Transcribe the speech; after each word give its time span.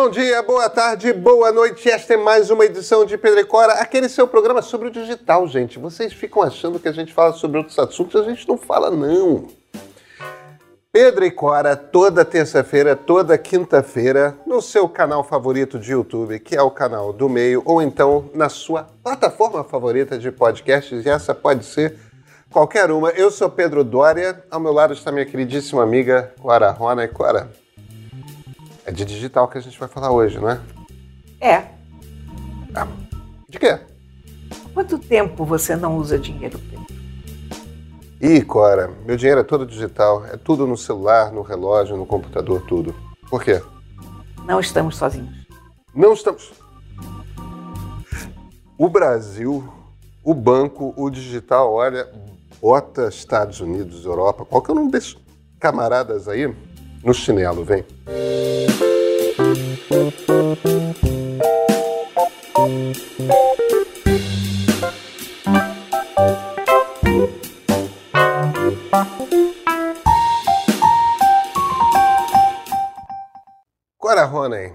Bom 0.00 0.10
dia, 0.10 0.40
boa 0.44 0.70
tarde, 0.70 1.12
boa 1.12 1.50
noite. 1.50 1.90
Esta 1.90 2.14
é 2.14 2.16
mais 2.16 2.50
uma 2.50 2.64
edição 2.64 3.04
de 3.04 3.18
Pedro 3.18 3.40
e 3.40 3.44
Cora, 3.44 3.72
aquele 3.72 4.08
seu 4.08 4.28
programa 4.28 4.62
sobre 4.62 4.86
o 4.86 4.90
digital, 4.92 5.44
gente. 5.48 5.76
Vocês 5.76 6.12
ficam 6.12 6.40
achando 6.40 6.78
que 6.78 6.86
a 6.86 6.92
gente 6.92 7.12
fala 7.12 7.32
sobre 7.32 7.58
outros 7.58 7.76
assuntos, 7.80 8.20
a 8.20 8.22
gente 8.22 8.46
não 8.46 8.56
fala, 8.56 8.92
não. 8.92 9.48
Pedro 10.92 11.24
e 11.24 11.32
Cora, 11.32 11.74
toda 11.74 12.24
terça-feira, 12.24 12.94
toda 12.94 13.36
quinta-feira, 13.36 14.38
no 14.46 14.62
seu 14.62 14.88
canal 14.88 15.24
favorito 15.24 15.80
de 15.80 15.90
YouTube, 15.90 16.38
que 16.38 16.54
é 16.54 16.62
o 16.62 16.70
canal 16.70 17.12
do 17.12 17.28
meio, 17.28 17.60
ou 17.64 17.82
então 17.82 18.30
na 18.32 18.48
sua 18.48 18.86
plataforma 19.02 19.64
favorita 19.64 20.16
de 20.16 20.30
podcasts, 20.30 21.04
e 21.04 21.08
essa 21.08 21.34
pode 21.34 21.64
ser 21.64 21.96
qualquer 22.52 22.92
uma. 22.92 23.10
Eu 23.10 23.32
sou 23.32 23.50
Pedro 23.50 23.82
Dória, 23.82 24.44
ao 24.48 24.60
meu 24.60 24.72
lado 24.72 24.92
está 24.92 25.10
minha 25.10 25.26
queridíssima 25.26 25.82
amiga 25.82 26.32
Cora 26.40 26.70
Rona. 26.70 27.02
E 27.02 27.08
Cora, 27.08 27.50
é 28.88 28.90
de 28.90 29.04
digital 29.04 29.46
que 29.48 29.58
a 29.58 29.60
gente 29.60 29.78
vai 29.78 29.86
falar 29.86 30.10
hoje, 30.10 30.38
não 30.38 30.48
é? 30.48 30.58
É. 31.42 31.56
Ah, 32.74 32.88
de 33.46 33.58
quê? 33.58 33.78
Quanto 34.72 34.98
tempo 34.98 35.44
você 35.44 35.76
não 35.76 35.98
usa 35.98 36.18
dinheiro, 36.18 36.58
Pedro? 36.58 36.86
Ih, 38.18 38.40
Cora, 38.40 38.90
meu 39.04 39.14
dinheiro 39.14 39.42
é 39.42 39.44
todo 39.44 39.66
digital. 39.66 40.24
É 40.24 40.38
tudo 40.38 40.66
no 40.66 40.74
celular, 40.74 41.30
no 41.30 41.42
relógio, 41.42 41.98
no 41.98 42.06
computador, 42.06 42.62
tudo. 42.66 42.94
Por 43.28 43.44
quê? 43.44 43.62
Não 44.46 44.58
estamos 44.58 44.96
sozinhos. 44.96 45.46
Não 45.94 46.14
estamos. 46.14 46.50
O 48.78 48.88
Brasil, 48.88 49.70
o 50.24 50.32
banco, 50.32 50.94
o 50.96 51.10
digital, 51.10 51.74
olha, 51.74 52.08
bota 52.58 53.08
Estados 53.08 53.60
Unidos, 53.60 54.06
Europa, 54.06 54.46
qualquer 54.46 54.72
um 54.72 54.88
desses 54.88 55.14
camaradas 55.60 56.26
aí 56.26 56.46
no 57.02 57.14
chinelo, 57.14 57.64
vem. 57.64 57.84
Cora 73.96 74.24
Rony, 74.24 74.74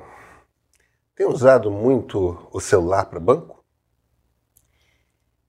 tem 1.16 1.26
usado 1.28 1.72
muito 1.72 2.48
o 2.52 2.60
celular 2.60 3.06
para 3.06 3.20
banco? 3.20 3.64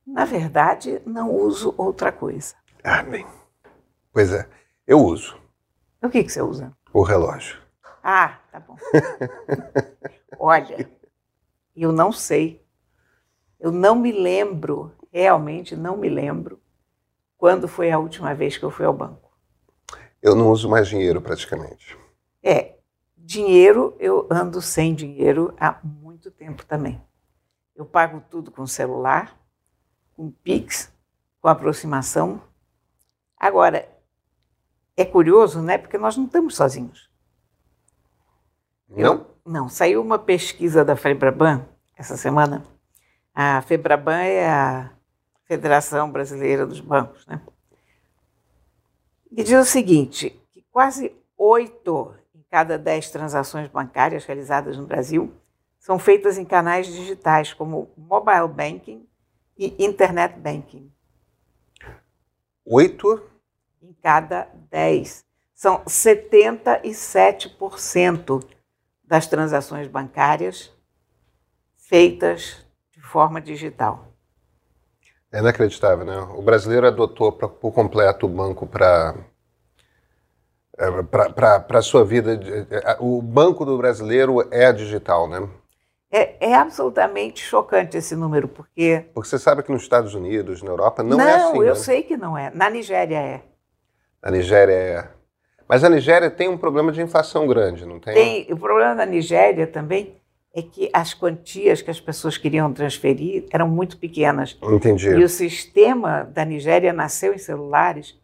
Na 0.06 0.24
verdade, 0.24 1.02
não 1.04 1.30
uso 1.34 1.74
outra 1.76 2.12
coisa. 2.12 2.54
Ah, 2.82 3.02
bem. 3.02 3.26
Pois 4.12 4.32
é, 4.32 4.48
eu 4.86 5.00
uso 5.00 5.43
O 6.04 6.10
que, 6.10 6.22
que 6.22 6.30
você 6.30 6.42
usa? 6.42 6.76
o 6.92 7.02
relógio. 7.02 7.58
Ah, 8.02 8.38
tá 8.52 8.60
bom. 8.60 8.76
Olha, 10.38 10.88
eu 11.74 11.90
não 11.90 12.12
sei. 12.12 12.62
Eu 13.58 13.72
não 13.72 13.96
me 13.96 14.12
lembro, 14.12 14.92
realmente 15.10 15.74
não 15.74 15.96
me 15.96 16.10
lembro, 16.10 16.60
quando 17.38 17.66
foi 17.66 17.90
a 17.90 17.98
última 17.98 18.34
vez 18.34 18.58
que 18.58 18.64
eu 18.64 18.70
fui 18.70 18.84
ao 18.84 18.92
banco. 18.92 19.32
Eu 20.22 20.34
não 20.34 20.50
uso 20.50 20.68
mais 20.68 20.86
dinheiro 20.86 21.20
praticamente. 21.20 21.98
É, 22.42 22.76
dinheiro, 23.16 23.96
eu 23.98 24.28
ando 24.30 24.60
sem 24.60 24.94
dinheiro 24.94 25.54
há 25.58 25.80
muito 25.82 26.30
tempo 26.30 26.64
também. 26.66 27.02
Eu 27.74 27.86
pago 27.86 28.22
tudo 28.30 28.50
com 28.50 28.66
celular, 28.66 29.36
com 30.14 30.30
Pix, 30.30 30.92
com 31.40 31.48
aproximação. 31.48 32.42
Agora, 33.36 33.88
é 34.96 35.04
curioso, 35.04 35.60
né? 35.60 35.78
Porque 35.78 35.98
nós 35.98 36.16
não 36.16 36.26
estamos 36.26 36.54
sozinhos. 36.54 37.10
Não? 38.88 39.26
Não, 39.44 39.68
saiu 39.68 40.00
uma 40.00 40.18
pesquisa 40.18 40.84
da 40.84 40.96
Febraban 40.96 41.66
essa 41.96 42.16
semana. 42.16 42.64
A 43.34 43.60
Febraban 43.62 44.20
é 44.20 44.48
a 44.48 44.92
Federação 45.46 46.10
Brasileira 46.10 46.66
dos 46.66 46.80
Bancos, 46.80 47.26
né? 47.26 47.40
E 49.30 49.42
diz 49.42 49.52
o 49.52 49.64
seguinte, 49.64 50.30
que 50.52 50.62
quase 50.70 51.12
oito 51.36 52.14
em 52.34 52.42
cada 52.48 52.78
dez 52.78 53.10
transações 53.10 53.68
bancárias 53.68 54.24
realizadas 54.24 54.76
no 54.76 54.86
Brasil 54.86 55.34
são 55.78 55.98
feitas 55.98 56.38
em 56.38 56.44
canais 56.44 56.86
digitais, 56.86 57.52
como 57.52 57.90
mobile 57.96 58.48
banking 58.48 59.06
e 59.58 59.74
internet 59.84 60.38
banking. 60.38 60.90
Oito? 62.64 63.22
Em 63.84 63.92
cada 64.02 64.48
dez. 64.70 65.24
São 65.52 65.84
77% 65.84 68.42
das 69.04 69.26
transações 69.26 69.86
bancárias 69.88 70.72
feitas 71.76 72.64
de 72.92 73.02
forma 73.02 73.42
digital. 73.42 74.06
É 75.30 75.38
inacreditável, 75.38 76.06
né? 76.06 76.16
O 76.34 76.40
brasileiro 76.40 76.86
adotou 76.86 77.30
pra, 77.30 77.46
por 77.46 77.72
completo 77.72 78.24
o 78.24 78.28
banco 78.28 78.66
para 78.66 79.14
para 81.36 81.78
a 81.78 81.82
sua 81.82 82.06
vida. 82.06 82.40
é, 82.70 82.96
O 82.98 83.20
banco 83.20 83.66
do 83.66 83.76
brasileiro 83.76 84.48
é 84.50 84.72
digital, 84.72 85.28
né? 85.28 85.46
É, 86.10 86.48
é 86.50 86.54
absolutamente 86.54 87.44
chocante 87.44 87.98
esse 87.98 88.16
número, 88.16 88.48
porque. 88.48 89.04
Porque 89.12 89.28
você 89.28 89.38
sabe 89.38 89.62
que 89.62 89.70
nos 89.70 89.82
Estados 89.82 90.14
Unidos, 90.14 90.62
na 90.62 90.70
Europa, 90.70 91.02
não, 91.02 91.20
é 91.20 91.34
assim. 91.34 91.58
eu 91.58 91.64
né? 91.64 91.74
sei 91.74 92.02
que 92.02 92.16
não 92.16 92.38
é. 92.38 92.50
Na 92.54 92.70
Nigéria 92.70 93.18
é. 93.18 93.42
A 94.24 94.30
Nigéria 94.30 94.72
é. 94.72 95.08
Mas 95.68 95.84
a 95.84 95.90
Nigéria 95.90 96.30
tem 96.30 96.48
um 96.48 96.56
problema 96.56 96.90
de 96.90 97.02
inflação 97.02 97.46
grande, 97.46 97.84
não 97.84 98.00
tem? 98.00 98.14
Tem, 98.14 98.52
o 98.52 98.56
problema 98.56 98.94
da 98.94 99.04
Nigéria 99.04 99.66
também 99.66 100.16
é 100.54 100.62
que 100.62 100.88
as 100.94 101.12
quantias 101.12 101.82
que 101.82 101.90
as 101.90 102.00
pessoas 102.00 102.38
queriam 102.38 102.72
transferir 102.72 103.44
eram 103.50 103.68
muito 103.68 103.98
pequenas. 103.98 104.56
Entendi. 104.62 105.10
E 105.10 105.22
o 105.22 105.28
sistema 105.28 106.24
da 106.24 106.42
Nigéria 106.42 106.90
nasceu 106.90 107.34
em 107.34 107.38
celulares 107.38 108.18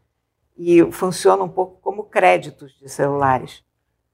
e 0.56 0.83
funciona 0.91 1.43
um 1.43 1.49
pouco 1.49 1.78
como 1.83 2.05
créditos 2.05 2.78
de 2.78 2.88
celulares. 2.88 3.62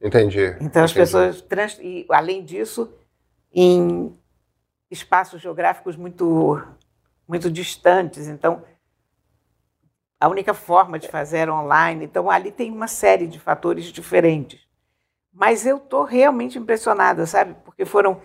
Entendi. 0.02 0.56
Então 0.60 0.82
as 0.82 0.90
Entendi. 0.90 0.94
pessoas, 0.94 1.40
trans, 1.40 1.78
e, 1.80 2.04
além 2.10 2.44
disso, 2.44 2.92
em 3.54 4.12
espaços 4.90 5.40
geográficos 5.40 5.96
muito, 5.96 6.60
muito 7.28 7.48
distantes. 7.48 8.26
Então, 8.26 8.62
a 10.18 10.28
única 10.28 10.54
forma 10.54 10.98
de 10.98 11.08
fazer 11.08 11.50
online. 11.50 12.04
Então, 12.04 12.30
ali 12.30 12.50
tem 12.50 12.70
uma 12.70 12.88
série 12.88 13.26
de 13.26 13.38
fatores 13.38 13.86
diferentes. 13.86 14.60
Mas 15.32 15.66
eu 15.66 15.76
estou 15.76 16.04
realmente 16.04 16.58
impressionada, 16.58 17.26
sabe? 17.26 17.54
Porque 17.64 17.84
foram 17.84 18.20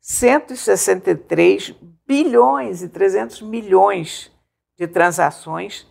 163 0.00 1.74
bilhões 2.06 2.82
e 2.82 2.88
300 2.88 3.42
milhões 3.42 4.32
de 4.76 4.86
transações 4.86 5.86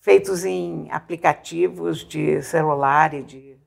feitos 0.00 0.44
em 0.44 0.90
aplicativos 0.90 1.98
de 1.98 2.42
celular 2.42 3.12
e 3.12 3.22
de, 3.22 3.58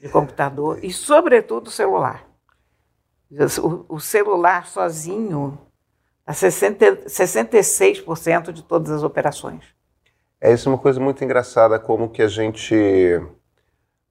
de 0.00 0.08
computador, 0.08 0.84
e 0.84 0.92
sobretudo 0.92 1.70
celular. 1.70 2.26
O, 3.62 3.96
o 3.96 4.00
celular 4.00 4.66
sozinho 4.66 5.56
dá 6.26 6.32
60, 6.32 7.04
66% 7.06 8.52
de 8.52 8.64
todas 8.64 8.90
as 8.90 9.04
operações. 9.04 9.64
É 10.40 10.52
isso 10.52 10.68
é 10.68 10.72
uma 10.72 10.78
coisa 10.78 11.00
muito 11.00 11.22
engraçada 11.24 11.78
como 11.78 12.08
que 12.10 12.22
a 12.22 12.28
gente 12.28 12.74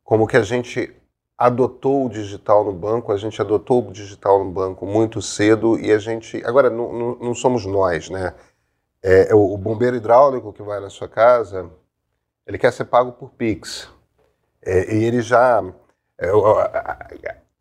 como 0.03 0.27
que 0.27 0.37
a 0.37 0.41
gente 0.41 0.93
adotou 1.37 2.05
o 2.05 2.09
digital 2.09 2.63
no 2.65 2.73
banco, 2.73 3.11
a 3.11 3.17
gente 3.17 3.41
adotou 3.41 3.87
o 3.87 3.91
digital 3.91 4.43
no 4.43 4.51
banco 4.51 4.85
muito 4.85 5.21
cedo 5.21 5.79
e 5.79 5.91
a 5.91 5.97
gente 5.97 6.43
agora 6.45 6.69
não, 6.69 6.91
não, 6.91 7.15
não 7.19 7.33
somos 7.35 7.65
nós, 7.65 8.09
né? 8.09 8.33
É, 9.03 9.31
é 9.31 9.35
o, 9.35 9.53
o 9.53 9.57
bombeiro 9.57 9.97
hidráulico 9.97 10.53
que 10.53 10.63
vai 10.63 10.79
na 10.79 10.89
sua 10.89 11.07
casa, 11.09 11.69
ele 12.47 12.57
quer 12.59 12.73
ser 12.73 12.85
pago 12.85 13.13
por 13.13 13.31
Pix 13.31 13.89
É, 14.63 14.95
e 14.95 15.03
ele 15.05 15.21
já 15.21 15.63
é, 16.19 16.33
o, 16.33 16.43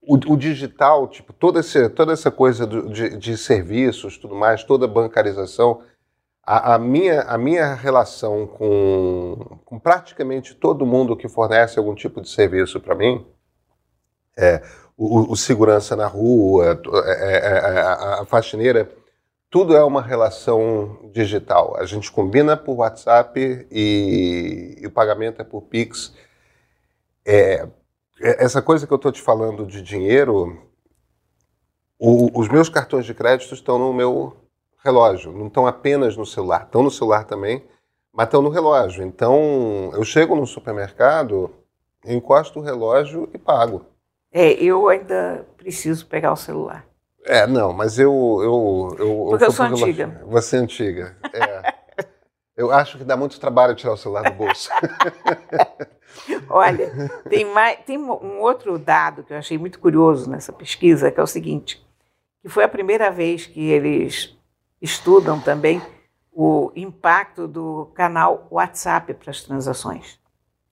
o, 0.03 0.15
o 0.33 0.37
digital, 0.37 1.07
tipo 1.09 1.33
toda 1.33 1.61
esse, 1.61 1.89
toda 1.91 2.13
essa 2.13 2.31
coisa 2.31 2.67
do- 2.67 2.89
de, 2.91 3.17
de 3.17 3.37
serviços, 3.37 4.17
tudo 4.19 4.35
mais, 4.35 4.65
toda 4.65 4.87
a 4.87 4.89
bancarização 4.89 5.83
a, 6.51 6.75
a 6.75 6.79
minha, 6.79 7.21
a 7.23 7.37
minha 7.37 7.75
relação 7.75 8.47
com, 8.47 9.59
com 9.67 9.79
praticamente 9.79 10.55
todo 10.55 10.87
mundo 10.87 11.15
que 11.17 11.29
fornece 11.29 11.79
algum 11.79 11.95
tipo 11.95 12.23
de 12.23 12.29
serviço 12.31 12.81
para 12.81 12.95
mim, 12.95 13.27
é, 14.37 14.63
o, 14.97 15.33
o 15.33 15.37
segurança 15.37 15.95
na 15.95 16.07
rua, 16.07 16.75
to- 16.77 16.97
é, 16.97 17.11
é, 17.13 17.37
é, 17.37 17.81
a, 17.81 18.23
a 18.23 18.27
faxineira, 18.27 18.91
tudo 19.51 19.77
é 19.77 19.85
uma 19.85 20.01
relação 20.01 21.11
digital. 21.13 21.77
A 21.77 21.85
gente 21.85 22.11
combina 22.11 22.57
por 22.57 22.77
WhatsApp 22.77 23.67
e, 23.71 24.79
e 24.81 24.87
o 24.87 24.91
pagamento 24.91 25.43
é 25.43 25.45
por 25.45 25.63
Pix. 25.63 26.15
É- 27.27 27.69
essa 28.21 28.63
coisa 28.63 28.87
que 28.87 28.93
eu 28.93 28.97
estou 28.97 29.13
te 29.13 29.21
falando 29.23 29.67
de 29.67 29.83
dinheiro, 29.83 30.63
o- 31.99 32.31
os 32.41 32.49
meus 32.49 32.69
cartões 32.69 33.05
de 33.05 33.13
crédito 33.15 33.53
estão 33.55 33.79
no 33.79 33.93
meu 33.93 34.35
relógio, 34.85 35.33
não 35.33 35.49
estão 35.49 35.67
apenas 35.67 36.17
no 36.17 36.25
celular, 36.25 36.65
estão 36.65 36.83
no 36.83 36.91
celular 36.91 37.25
também, 37.25 37.65
mas 38.13 38.27
estão 38.27 38.43
no 38.43 38.49
relógio. 38.49 39.05
Então, 39.05 39.91
eu 39.93 40.05
chego 40.05 40.35
no 40.35 40.47
supermercado, 40.47 41.51
encosto 42.05 42.59
o 42.59 42.63
relógio 42.63 43.29
e 43.33 43.39
pago. 43.39 43.85
É, 44.33 44.53
eu 44.53 44.89
ainda 44.89 45.47
preciso 45.57 46.07
pegar 46.07 46.33
o 46.33 46.37
celular. 46.37 46.85
É, 47.25 47.47
não, 47.47 47.73
mas 47.73 47.99
eu. 47.99 48.11
eu, 48.43 48.97
eu 48.99 49.27
Porque 49.31 49.45
eu, 49.45 49.49
eu 49.49 49.53
sou 49.53 49.67
antiga. 49.67 50.21
Você 50.27 50.57
é 50.57 50.61
antiga. 50.61 51.17
É. 51.33 52.05
eu 52.57 52.71
acho 52.71 52.99
que 52.99 53.05
dá 53.05 53.17
muito 53.17 53.41
trabalho 53.41 53.75
tirar 53.75 53.93
o 53.93 53.97
celular 53.97 54.31
do 54.31 54.37
bolso. 54.37 54.71
Olha, 56.49 56.91
tem, 57.29 57.45
mais, 57.45 57.79
tem 57.85 57.99
um 57.99 58.41
outro 58.41 58.79
dado 58.79 59.23
que 59.23 59.33
eu 59.33 59.37
achei 59.37 59.59
muito 59.59 59.79
curioso 59.79 60.31
nessa 60.31 60.53
pesquisa, 60.53 61.11
que 61.11 61.21
é 61.21 61.23
o 61.23 61.27
seguinte: 61.27 61.85
que 62.43 62.49
foi 62.49 62.65
a 62.65 62.69
primeira 62.69 63.11
vez 63.11 63.47
que 63.47 63.69
eles 63.69 64.38
estudam 64.81 65.41
também 65.41 65.83
o 66.33 66.71
impacto 66.77 67.49
do 67.49 67.87
canal 67.95 68.47
WhatsApp 68.51 69.13
para 69.15 69.31
as 69.31 69.43
transações. 69.43 70.21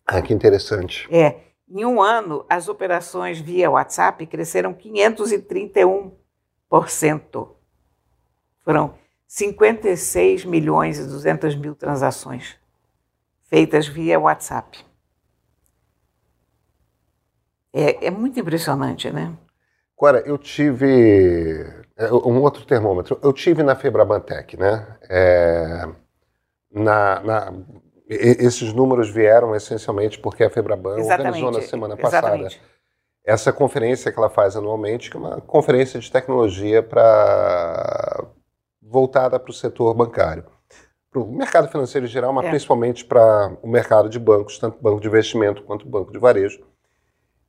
Ah, 0.07 0.23
que 0.23 0.33
interessante. 0.33 1.09
É. 1.11 1.41
Em 1.69 1.85
um 1.85 2.01
ano, 2.01 2.47
as 2.49 2.69
operações 2.69 3.41
via 3.41 3.69
WhatsApp 3.69 4.25
cresceram 4.27 4.73
531%. 4.73 7.49
Foram 8.63 8.95
56 9.27 10.45
milhões 10.45 10.97
e 10.99 11.05
200 11.05 11.57
mil 11.57 11.75
transações 11.75 12.57
feitas 13.49 13.89
via 13.89 14.21
WhatsApp. 14.21 14.87
É, 17.73 18.07
é 18.07 18.11
muito 18.11 18.39
impressionante, 18.39 19.11
né? 19.11 19.37
Agora, 19.99 20.23
eu 20.27 20.37
tive 20.37 21.65
é, 21.97 22.13
um 22.13 22.41
outro 22.43 22.67
termômetro. 22.67 23.19
Eu 23.23 23.33
tive 23.33 23.63
na 23.63 23.75
Febrabantec, 23.75 24.57
né? 24.57 24.87
É, 25.09 25.89
na, 26.71 27.21
na, 27.21 27.53
esses 28.09 28.73
números 28.73 29.09
vieram 29.09 29.55
essencialmente 29.55 30.19
porque 30.19 30.45
a 30.45 30.51
Febraban 30.51 30.99
Exatamente. 30.99 31.43
organizou 31.43 31.51
na 31.51 31.63
semana 31.63 31.97
passada 31.97 32.29
Exatamente. 32.29 32.63
essa 33.25 33.53
conferência 33.53 34.13
que 34.13 34.19
ela 34.19 34.29
faz 34.29 34.55
anualmente, 34.55 35.11
que 35.11 35.17
é 35.17 35.21
uma 35.21 35.41
conferência 35.41 35.99
de 35.99 36.13
tecnologia 36.13 36.83
para 36.83 38.27
voltada 38.83 39.41
para 39.41 39.51
o 39.51 39.55
setor 39.55 39.95
bancário. 39.95 40.45
Para 41.11 41.21
o 41.23 41.33
mercado 41.33 41.69
financeiro 41.69 42.07
em 42.07 42.11
geral, 42.11 42.33
mas 42.33 42.45
é. 42.45 42.51
principalmente 42.51 43.05
para 43.05 43.57
o 43.63 43.69
mercado 43.69 44.09
de 44.09 44.19
bancos, 44.19 44.59
tanto 44.59 44.81
banco 44.81 45.01
de 45.01 45.09
investimento 45.09 45.63
quanto 45.63 45.89
banco 45.89 46.13
de 46.13 46.19
varejo. 46.19 46.63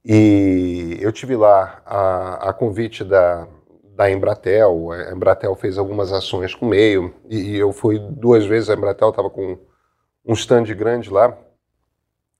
E 0.10 0.98
eu 1.02 1.12
tive 1.12 1.36
lá 1.36 1.82
a, 1.86 2.50
a 2.50 2.54
convite 2.54 3.04
da, 3.04 3.46
da 3.94 4.10
Embratel. 4.10 4.92
A 4.92 5.12
Embratel 5.12 5.54
fez 5.56 5.78
algumas 5.78 6.14
ações 6.14 6.56
com 6.56 6.66
o 6.66 6.70
meio 6.70 7.14
e, 7.30 7.58
eu 7.58 7.74
fui 7.74 8.00
duas 8.00 8.46
vezes. 8.46 8.70
A 8.70 8.74
Embratel 8.74 9.10
estava 9.10 9.30
com 9.30 9.58
um 10.26 10.34
stand 10.34 10.64
grande 10.76 11.10
lá. 11.10 11.38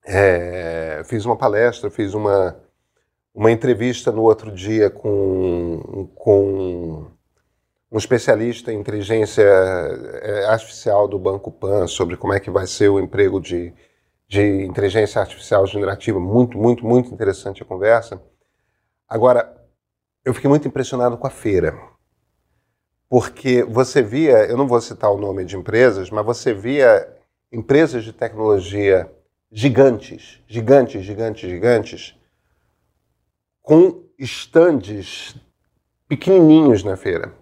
É, 0.06 1.02
fiz 1.04 1.26
uma 1.26 1.36
palestra, 1.36 1.90
fiz 1.90 2.14
uma, 2.14 2.58
uma 3.34 3.52
entrevista 3.52 4.10
no 4.10 4.22
outro 4.22 4.50
dia 4.50 4.88
com, 4.88 6.08
com 6.14 7.06
um 7.92 7.98
especialista 7.98 8.72
em 8.72 8.80
inteligência 8.80 9.42
é, 9.42 10.46
artificial 10.46 11.06
do 11.06 11.18
Banco 11.18 11.52
Pan 11.52 11.86
sobre 11.86 12.16
como 12.16 12.32
é 12.32 12.40
que 12.40 12.50
vai 12.50 12.66
ser 12.66 12.88
o 12.88 12.98
emprego 12.98 13.38
de 13.38 13.74
de 14.28 14.64
inteligência 14.64 15.20
artificial 15.20 15.66
generativa, 15.66 16.20
muito, 16.20 16.58
muito, 16.58 16.84
muito 16.84 17.12
interessante 17.12 17.62
a 17.62 17.66
conversa. 17.66 18.22
Agora, 19.08 19.56
eu 20.22 20.34
fiquei 20.34 20.50
muito 20.50 20.68
impressionado 20.68 21.16
com 21.16 21.26
a 21.26 21.30
feira, 21.30 21.74
porque 23.08 23.62
você 23.62 24.02
via, 24.02 24.44
eu 24.44 24.56
não 24.56 24.68
vou 24.68 24.80
citar 24.82 25.10
o 25.10 25.16
nome 25.18 25.46
de 25.46 25.56
empresas, 25.56 26.10
mas 26.10 26.26
você 26.26 26.52
via 26.52 27.08
empresas 27.50 28.04
de 28.04 28.12
tecnologia 28.12 29.10
gigantes, 29.50 30.42
gigantes, 30.46 31.02
gigantes, 31.02 31.48
gigantes, 31.48 32.14
com 33.62 34.04
estandes 34.18 35.34
pequenininhos 36.06 36.84
na 36.84 36.98
feira. 36.98 37.32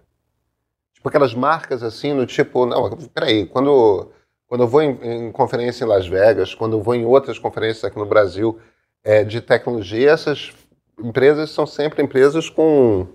Tipo 0.94 1.08
aquelas 1.08 1.34
marcas 1.34 1.82
assim, 1.82 2.12
no 2.12 2.26
tipo, 2.26 2.64
não, 2.64 2.96
peraí, 3.12 3.46
quando 3.46 4.12
quando 4.46 4.62
eu 4.62 4.69
vou 4.69 4.82
em, 4.82 4.98
em, 5.02 5.32
conferência 5.32 5.84
em 5.84 5.88
Las 5.88 6.06
Vegas, 6.06 6.54
quando 6.54 6.76
eu 6.76 6.82
vou 6.82 6.94
em 6.94 7.04
outras 7.04 7.38
conferências 7.38 7.84
aqui 7.84 7.98
no 7.98 8.06
Brasil 8.06 8.58
é, 9.02 9.25
de 9.25 9.40
tecnologia, 9.40 10.10
essas 10.10 10.52
empresas 10.98 11.50
são 11.50 11.66
sempre 11.66 12.02
empresas 12.02 12.48
com 12.48 13.06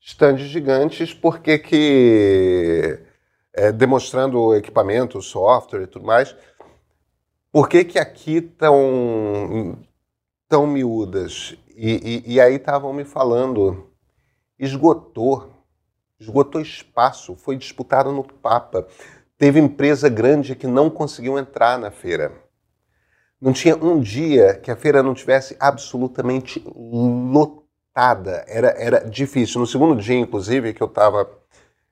estandes 0.00 0.48
gigantes, 0.48 1.12
porque 1.14 1.58
que 1.58 2.98
é, 3.52 3.70
demonstrando 3.70 4.54
equipamento, 4.54 5.20
software 5.20 5.82
e 5.82 5.86
tudo 5.86 6.06
mais. 6.06 6.34
Por 7.50 7.68
que, 7.68 7.84
que 7.84 7.98
aqui 7.98 8.38
estão 8.38 9.78
tão 10.48 10.66
miúdas? 10.66 11.54
E, 11.76 12.22
e, 12.26 12.34
e 12.34 12.40
aí 12.40 12.54
estavam 12.54 12.92
me 12.92 13.04
falando, 13.04 13.90
esgotou, 14.58 15.52
esgotou 16.18 16.60
espaço, 16.60 17.36
foi 17.36 17.56
disputado 17.56 18.10
no 18.10 18.24
Papa. 18.24 18.86
Teve 19.42 19.58
empresa 19.58 20.08
grande 20.08 20.54
que 20.54 20.68
não 20.68 20.88
conseguiu 20.88 21.36
entrar 21.36 21.76
na 21.76 21.90
feira. 21.90 22.30
Não 23.40 23.52
tinha 23.52 23.74
um 23.74 23.98
dia 23.98 24.54
que 24.54 24.70
a 24.70 24.76
feira 24.76 25.02
não 25.02 25.14
tivesse 25.14 25.56
absolutamente 25.58 26.62
lotada. 26.64 28.44
Era, 28.46 28.68
era 28.80 29.00
difícil. 29.00 29.60
No 29.60 29.66
segundo 29.66 30.00
dia, 30.00 30.16
inclusive, 30.16 30.72
que 30.72 30.80
eu 30.80 30.86
estava. 30.86 31.28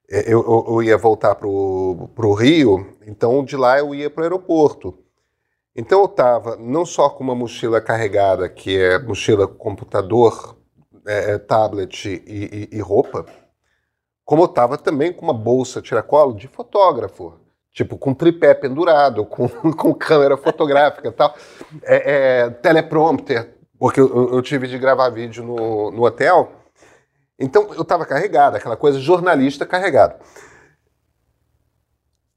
É, 0.09 0.33
eu, 0.33 0.65
eu, 0.65 0.81
ia 0.81 0.97
voltar 0.97 1.35
para 1.35 1.45
o 1.45 2.33
Rio, 2.33 2.87
então 3.05 3.43
de 3.43 3.57
lá 3.57 3.77
eu 3.79 3.93
ia 3.93 4.09
para 4.09 4.21
o 4.21 4.23
aeroporto. 4.23 4.97
Então 5.75 5.99
eu 5.99 6.05
estava 6.05 6.55
não 6.55 6.85
só 6.85 7.09
com 7.09 7.21
uma 7.21 7.35
mochila 7.35 7.81
carregada, 7.81 8.47
que 8.47 8.77
é 8.77 8.97
mochila 8.97 9.45
computador, 9.45 10.55
é, 11.05 11.33
é 11.33 11.37
tablet 11.37 12.07
e, 12.07 12.69
e, 12.71 12.77
e 12.77 12.79
roupa, 12.79 13.25
como 14.31 14.43
eu 14.43 14.45
estava 14.45 14.77
também 14.77 15.11
com 15.11 15.25
uma 15.25 15.33
bolsa 15.33 15.81
tiracolo 15.81 16.33
de 16.33 16.47
fotógrafo 16.47 17.37
tipo 17.73 17.97
com 17.97 18.13
tripé 18.13 18.53
pendurado, 18.53 19.25
com, 19.25 19.49
com 19.75 19.93
câmera 19.93 20.37
fotográfica 20.37 21.09
e 21.09 21.11
tal, 21.11 21.35
é, 21.83 22.13
é, 22.13 22.49
teleprompter, 22.49 23.53
porque 23.77 23.99
eu, 23.99 24.33
eu, 24.33 24.41
tive 24.41 24.69
de 24.69 24.79
gravar 24.79 25.09
vídeo 25.09 25.43
no, 25.43 25.91
no 25.91 26.05
hotel. 26.05 26.49
Então 27.37 27.73
eu 27.73 27.81
estava 27.81 28.05
carregado, 28.05 28.55
aquela 28.55 28.77
coisa 28.77 29.01
jornalista 29.01 29.65
carregado. 29.65 30.15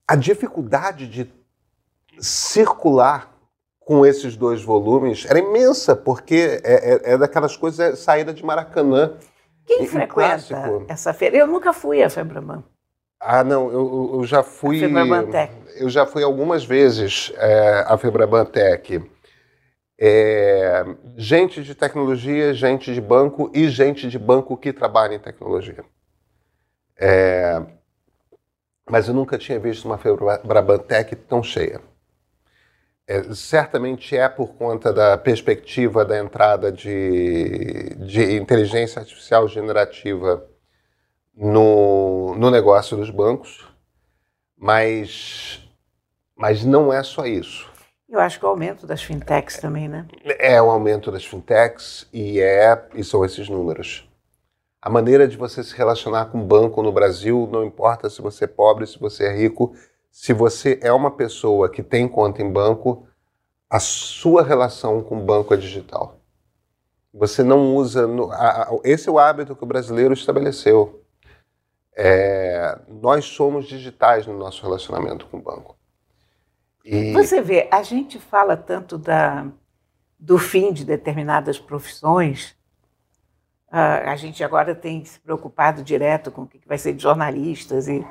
A 0.04 0.16
dificuldade 0.16 1.06
de 1.06 1.32
circular 2.18 3.32
com 3.78 4.04
esses 4.04 4.36
dois 4.36 4.64
volumes 4.64 5.26
era 5.26 5.38
imensa, 5.38 5.94
porque 5.94 6.60
é, 6.64 7.12
é, 7.12 7.12
é 7.12 7.18
daquelas 7.18 7.56
coisas 7.56 7.78
é 7.78 7.94
saída 7.94 8.34
de 8.34 8.44
Maracanã. 8.44 9.16
Quem 9.66 9.86
frequenta 9.86 10.84
essa 10.88 11.14
feira? 11.14 11.36
Eu 11.36 11.46
nunca 11.46 11.72
fui 11.72 12.02
a 12.02 12.10
Febraban. 12.10 12.62
Ah, 13.18 13.42
não, 13.42 13.70
eu, 13.72 14.10
eu 14.14 14.24
já 14.24 14.42
fui. 14.42 14.80
Eu 15.76 15.88
já 15.88 16.06
fui 16.06 16.22
algumas 16.22 16.64
vezes 16.64 17.32
é, 17.36 17.84
à 17.86 17.96
Febrabantec. 17.96 19.02
É, 19.98 20.84
gente 21.16 21.62
de 21.62 21.74
tecnologia, 21.74 22.52
gente 22.52 22.92
de 22.92 23.00
banco 23.00 23.50
e 23.54 23.68
gente 23.68 24.08
de 24.08 24.18
banco 24.18 24.56
que 24.56 24.72
trabalha 24.72 25.14
em 25.14 25.18
tecnologia. 25.18 25.84
É, 26.98 27.62
mas 28.88 29.08
eu 29.08 29.14
nunca 29.14 29.38
tinha 29.38 29.58
visto 29.58 29.86
uma 29.86 29.96
Febrabantec 29.96 31.16
tão 31.16 31.42
cheia. 31.42 31.80
É, 33.06 33.34
certamente 33.34 34.16
é 34.16 34.28
por 34.28 34.54
conta 34.54 34.92
da 34.92 35.18
perspectiva 35.18 36.04
da 36.04 36.18
entrada 36.18 36.72
de, 36.72 37.94
de 37.96 38.36
inteligência 38.36 38.98
artificial 38.98 39.46
generativa 39.46 40.48
no, 41.36 42.34
no 42.34 42.50
negócio 42.50 42.96
dos 42.96 43.10
bancos, 43.10 43.68
mas, 44.56 45.60
mas 46.34 46.64
não 46.64 46.90
é 46.90 47.02
só 47.02 47.26
isso. 47.26 47.70
Eu 48.08 48.20
acho 48.20 48.38
que 48.38 48.46
o 48.46 48.48
aumento 48.48 48.86
das 48.86 49.02
fintechs 49.02 49.58
também, 49.58 49.88
né? 49.88 50.06
É 50.38 50.62
o 50.62 50.70
aumento 50.70 51.10
das 51.10 51.26
fintechs 51.26 52.06
e, 52.12 52.40
é, 52.40 52.88
e 52.94 53.02
são 53.02 53.24
esses 53.24 53.48
números. 53.48 54.08
A 54.80 54.88
maneira 54.88 55.26
de 55.26 55.36
você 55.36 55.64
se 55.64 55.74
relacionar 55.74 56.26
com 56.26 56.40
o 56.40 56.44
banco 56.44 56.82
no 56.82 56.92
Brasil, 56.92 57.48
não 57.50 57.64
importa 57.64 58.08
se 58.08 58.22
você 58.22 58.44
é 58.44 58.46
pobre, 58.46 58.86
se 58.86 58.98
você 58.98 59.24
é 59.24 59.34
rico, 59.34 59.74
se 60.14 60.32
você 60.32 60.78
é 60.80 60.92
uma 60.92 61.10
pessoa 61.10 61.68
que 61.68 61.82
tem 61.82 62.06
conta 62.06 62.40
em 62.40 62.48
banco, 62.48 63.04
a 63.68 63.80
sua 63.80 64.44
relação 64.44 65.02
com 65.02 65.18
o 65.18 65.24
banco 65.24 65.52
é 65.52 65.56
digital. 65.56 66.20
Você 67.12 67.42
não 67.42 67.74
usa. 67.74 68.06
No, 68.06 68.30
a, 68.30 68.62
a, 68.62 68.78
esse 68.84 69.08
é 69.08 69.12
o 69.12 69.18
hábito 69.18 69.56
que 69.56 69.64
o 69.64 69.66
brasileiro 69.66 70.14
estabeleceu. 70.14 71.04
É, 71.96 72.78
nós 72.88 73.24
somos 73.24 73.66
digitais 73.66 74.24
no 74.24 74.38
nosso 74.38 74.62
relacionamento 74.62 75.26
com 75.26 75.38
o 75.38 75.42
banco. 75.42 75.76
E... 76.84 77.12
Você 77.12 77.40
vê, 77.40 77.68
a 77.68 77.82
gente 77.82 78.20
fala 78.20 78.56
tanto 78.56 78.96
da, 78.96 79.48
do 80.16 80.38
fim 80.38 80.72
de 80.72 80.84
determinadas 80.84 81.58
profissões, 81.58 82.56
uh, 83.66 84.06
a 84.06 84.14
gente 84.14 84.44
agora 84.44 84.76
tem 84.76 85.04
se 85.04 85.18
preocupado 85.18 85.82
direto 85.82 86.30
com 86.30 86.42
o 86.42 86.46
que 86.46 86.60
vai 86.68 86.78
ser 86.78 86.92
de 86.92 87.02
jornalistas 87.02 87.88
e, 87.88 88.06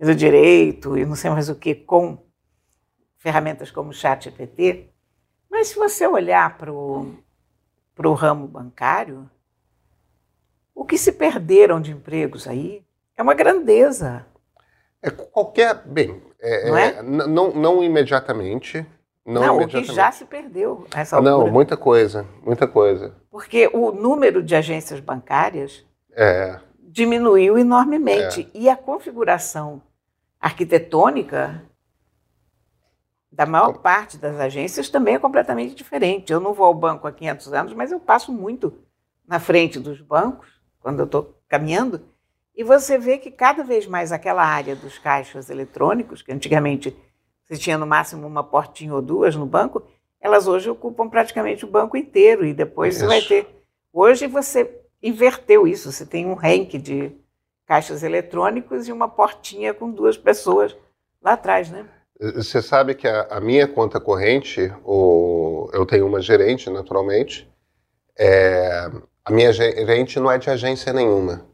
do 0.00 0.14
direito 0.14 0.96
e 0.96 1.04
não 1.04 1.14
sei 1.14 1.30
mais 1.30 1.48
o 1.48 1.54
que, 1.54 1.74
com 1.74 2.18
ferramentas 3.18 3.70
como 3.70 3.90
o 3.90 3.94
chat 3.94 4.24
GPT, 4.24 4.90
mas 5.50 5.68
se 5.68 5.76
você 5.76 6.06
olhar 6.06 6.56
para 6.56 6.72
o 6.72 8.14
ramo 8.14 8.46
bancário, 8.46 9.28
se 11.00 11.12
perderam 11.12 11.80
de 11.80 11.92
empregos 11.92 12.46
aí 12.46 12.84
é 13.16 13.22
uma 13.22 13.34
grandeza. 13.34 14.26
É 15.02 15.10
qualquer. 15.10 15.82
Bem, 15.84 16.22
é, 16.38 16.68
não, 16.70 16.78
é? 16.78 17.02
não, 17.02 17.52
não 17.52 17.82
imediatamente. 17.82 18.86
Não, 19.26 19.42
não 19.42 19.54
imediatamente. 19.56 19.86
o 19.86 19.90
que 19.90 19.94
já 19.94 20.10
se 20.12 20.24
perdeu 20.24 20.86
nessa 20.94 21.16
altura. 21.16 21.36
Não, 21.36 21.50
muita 21.50 21.76
coisa, 21.76 22.26
muita 22.42 22.66
coisa. 22.66 23.14
Porque 23.30 23.70
o 23.72 23.92
número 23.92 24.42
de 24.42 24.54
agências 24.54 25.00
bancárias 25.00 25.84
é. 26.12 26.58
diminuiu 26.78 27.58
enormemente. 27.58 28.50
É. 28.54 28.58
E 28.58 28.68
a 28.68 28.76
configuração 28.76 29.82
arquitetônica 30.40 31.62
da 33.30 33.46
maior 33.46 33.78
parte 33.78 34.18
das 34.18 34.40
agências 34.40 34.88
também 34.88 35.14
é 35.14 35.18
completamente 35.18 35.74
diferente. 35.74 36.32
Eu 36.32 36.40
não 36.40 36.52
vou 36.52 36.66
ao 36.66 36.74
banco 36.74 37.06
há 37.06 37.12
500 37.12 37.52
anos, 37.52 37.72
mas 37.74 37.92
eu 37.92 38.00
passo 38.00 38.32
muito 38.32 38.72
na 39.26 39.38
frente 39.38 39.78
dos 39.78 40.00
bancos, 40.00 40.48
quando 40.80 40.98
eu 40.98 41.04
estou 41.04 41.38
caminhando, 41.48 42.00
e 42.56 42.64
você 42.64 42.98
vê 42.98 43.16
que 43.16 43.30
cada 43.30 43.62
vez 43.62 43.86
mais 43.86 44.10
aquela 44.10 44.44
área 44.44 44.74
dos 44.74 44.98
caixas 44.98 45.48
eletrônicos, 45.48 46.20
que 46.20 46.32
antigamente 46.32 46.96
você 47.44 47.56
tinha 47.56 47.78
no 47.78 47.86
máximo 47.86 48.26
uma 48.26 48.42
portinha 48.42 48.94
ou 48.94 49.00
duas 49.00 49.36
no 49.36 49.46
banco, 49.46 49.82
elas 50.20 50.46
hoje 50.46 50.68
ocupam 50.68 51.08
praticamente 51.08 51.64
o 51.64 51.68
banco 51.70 51.96
inteiro 51.96 52.44
e 52.44 52.52
depois 52.52 52.96
isso. 52.96 53.04
você 53.04 53.08
vai 53.08 53.22
ter. 53.22 53.64
Hoje 53.92 54.26
você 54.26 54.82
inverteu 55.02 55.66
isso, 55.66 55.90
você 55.90 56.04
tem 56.04 56.26
um 56.26 56.34
rank 56.34 56.74
de 56.74 57.12
caixas 57.70 58.02
eletrônicos 58.02 58.88
e 58.88 58.92
uma 58.92 59.08
portinha 59.08 59.72
com 59.72 59.92
duas 59.92 60.18
pessoas 60.18 60.76
lá 61.22 61.34
atrás, 61.34 61.70
né? 61.70 61.86
Você 62.34 62.60
sabe 62.60 62.96
que 62.96 63.06
a, 63.06 63.28
a 63.30 63.40
minha 63.40 63.68
conta 63.68 64.00
corrente, 64.00 64.72
o, 64.84 65.70
eu 65.72 65.86
tenho 65.86 66.04
uma 66.04 66.20
gerente, 66.20 66.68
naturalmente. 66.68 67.48
É, 68.18 68.90
a 69.24 69.30
minha 69.30 69.52
gerente 69.52 70.18
não 70.18 70.28
é 70.28 70.36
de 70.36 70.50
agência 70.50 70.92
nenhuma. 70.92 71.46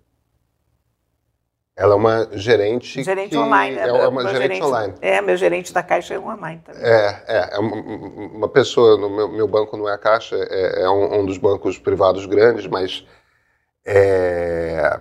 Ela 1.77 1.93
é 1.93 1.97
uma 1.97 2.29
gerente. 2.33 3.03
Gerente 3.03 3.37
online. 3.37 3.77
É, 3.77 3.87
é 3.87 4.09
uma 4.09 4.23
gerente, 4.23 4.41
gerente, 4.41 4.63
online. 4.63 4.95
É, 5.03 5.21
meu 5.21 5.37
gerente 5.37 5.71
da 5.71 5.83
Caixa 5.83 6.15
é 6.15 6.19
online 6.19 6.63
também. 6.65 6.83
É, 6.83 7.25
é, 7.27 7.57
é 7.57 7.59
uma, 7.59 7.77
uma, 7.77 8.49
pessoa, 8.49 8.97
no 8.97 9.15
meu, 9.15 9.29
meu, 9.29 9.47
banco 9.47 9.77
não 9.77 9.87
é 9.87 9.93
a 9.93 9.99
Caixa, 9.99 10.35
é, 10.35 10.85
é 10.85 10.89
um, 10.89 11.21
um, 11.21 11.27
dos 11.27 11.37
bancos 11.37 11.79
privados 11.79 12.25
grandes, 12.25 12.67
mas 12.67 13.07
é 13.85 14.99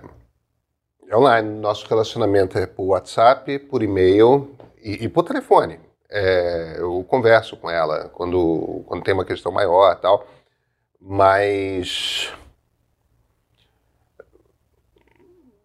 online. 1.12 1.60
Nosso 1.60 1.86
relacionamento 1.86 2.58
é 2.58 2.66
por 2.66 2.84
WhatsApp, 2.84 3.58
por 3.60 3.82
e-mail, 3.82 4.56
e, 4.82 5.04
e 5.04 5.08
por 5.08 5.24
telefone. 5.24 5.80
É, 6.08 6.76
eu 6.78 7.04
converso 7.04 7.56
com 7.56 7.68
ela 7.68 8.08
quando, 8.10 8.84
quando 8.86 9.02
tem 9.02 9.12
uma 9.12 9.24
questão 9.24 9.50
maior 9.50 9.94
tal. 9.96 10.26
Mas. 11.00 12.32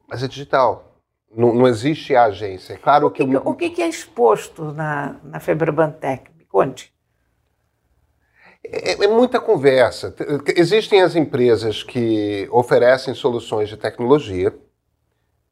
Mas 0.08 0.24
é 0.24 0.28
digital. 0.28 0.92
Não, 1.34 1.54
não 1.54 1.68
existe 1.68 2.16
a 2.16 2.26
agência. 2.26 2.74
É 2.74 2.78
claro 2.78 3.08
o 3.08 3.12
que. 3.12 3.26
que 3.26 3.38
O 3.38 3.56
que 3.56 3.82
é 3.82 3.88
exposto 3.88 4.74
na, 4.74 5.16
na 5.24 5.40
Febrabantec? 5.40 6.30
Me 6.36 6.46
conte. 6.46 6.92
É, 8.64 9.04
é, 9.04 9.08
muita 9.08 9.40
conversa. 9.40 10.14
Existem 10.56 11.02
as 11.02 11.16
empresas 11.16 11.82
que 11.84 12.48
oferecem 12.52 13.14
soluções 13.14 13.70
de 13.70 13.78
tecnologia. 13.78 14.54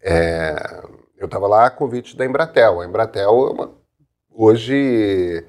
É, 0.02 0.82
eu 1.18 1.26
estava 1.26 1.48
lá 1.48 1.66
a 1.66 1.72
convite 1.72 2.16
da 2.16 2.26
Embratel. 2.26 2.82
A 2.82 2.86
Embratel 2.86 3.30
é 3.48 3.52
uma, 3.52 3.72
hoje 4.30 5.46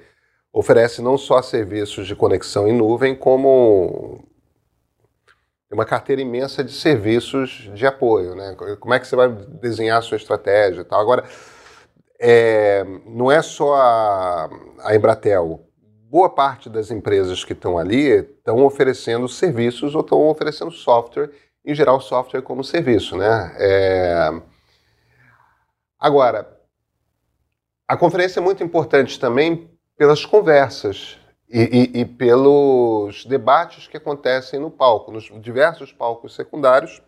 oferece 0.53 1.01
não 1.01 1.17
só 1.17 1.41
serviços 1.41 2.07
de 2.07 2.17
conexão 2.17 2.67
em 2.67 2.73
nuvem, 2.73 3.15
como 3.15 4.25
uma 5.71 5.85
carteira 5.85 6.21
imensa 6.21 6.65
de 6.65 6.73
serviços 6.73 7.71
de 7.73 7.87
apoio. 7.87 8.35
Né? 8.35 8.57
Como 8.81 8.93
é 8.93 8.99
que 8.99 9.07
você 9.07 9.15
vai 9.15 9.29
desenhar 9.29 9.99
a 9.99 10.03
sua 10.03 10.17
estratégia 10.17 10.81
e 10.81 10.85
tal. 10.85 11.01
Agora, 11.01 11.25
é, 12.19 12.85
não 13.07 13.31
é 13.31 13.41
só 13.41 13.75
a, 13.75 14.51
a 14.81 14.95
Embratel. 14.95 15.65
Boa 16.11 16.29
parte 16.29 16.69
das 16.69 16.91
empresas 16.91 17.45
que 17.45 17.53
estão 17.53 17.79
ali 17.79 18.09
estão 18.09 18.65
oferecendo 18.65 19.29
serviços 19.29 19.95
ou 19.95 20.01
estão 20.01 20.29
oferecendo 20.29 20.73
software, 20.73 21.31
em 21.65 21.75
geral 21.75 22.01
software 22.01 22.43
como 22.43 22.65
serviço. 22.65 23.17
Né? 23.17 23.57
É, 23.59 24.31
Agora, 26.01 26.59
a 27.87 27.95
conferência 27.95 28.41
é 28.41 28.43
muito 28.43 28.65
importante 28.65 29.21
também 29.21 29.71
pelas 29.99 30.25
conversas 30.25 31.19
e, 31.47 31.61
e, 31.61 32.01
e, 32.01 32.05
pelos 32.07 33.27
debates 33.27 33.87
que 33.87 33.99
acontecem 33.99 34.59
no 34.59 34.71
palco, 34.71 35.13
nos 35.13 35.31
diversos 35.43 35.93
palcos 35.93 36.35
secundários 36.35 37.03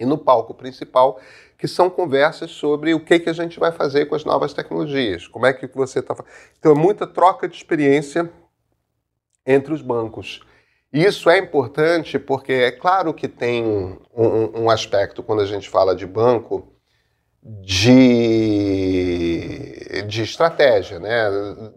e 0.00 0.06
no 0.06 0.16
palco 0.16 0.54
principal, 0.54 1.20
que 1.58 1.68
são 1.68 1.90
conversas 1.90 2.50
sobre 2.50 2.94
o 2.94 3.04
que, 3.04 3.18
que 3.18 3.28
a 3.28 3.34
gente 3.34 3.60
vai 3.60 3.72
fazer 3.72 4.06
com 4.06 4.14
as 4.14 4.24
novas 4.24 4.54
tecnologias, 4.54 5.28
como 5.28 5.44
é 5.44 5.52
que 5.52 5.66
você 5.66 5.98
está 5.98 6.16
Então, 6.58 6.72
é 6.72 6.74
muita 6.74 7.06
troca 7.06 7.46
de 7.46 7.56
experiência 7.56 8.32
entre 9.44 9.74
os 9.74 9.82
bancos. 9.82 10.40
Isso 10.92 11.28
é 11.28 11.38
importante 11.38 12.18
porque 12.18 12.52
é 12.52 12.70
claro 12.70 13.12
que 13.12 13.28
tem 13.28 13.64
um, 13.64 14.62
um 14.62 14.70
aspecto, 14.70 15.22
quando 15.22 15.42
a 15.42 15.46
gente 15.46 15.68
fala 15.68 15.94
de 15.94 16.06
banco, 16.06 16.72
de, 17.42 18.02
de 20.06 20.22
estratégia, 20.22 20.98
né? 20.98 21.28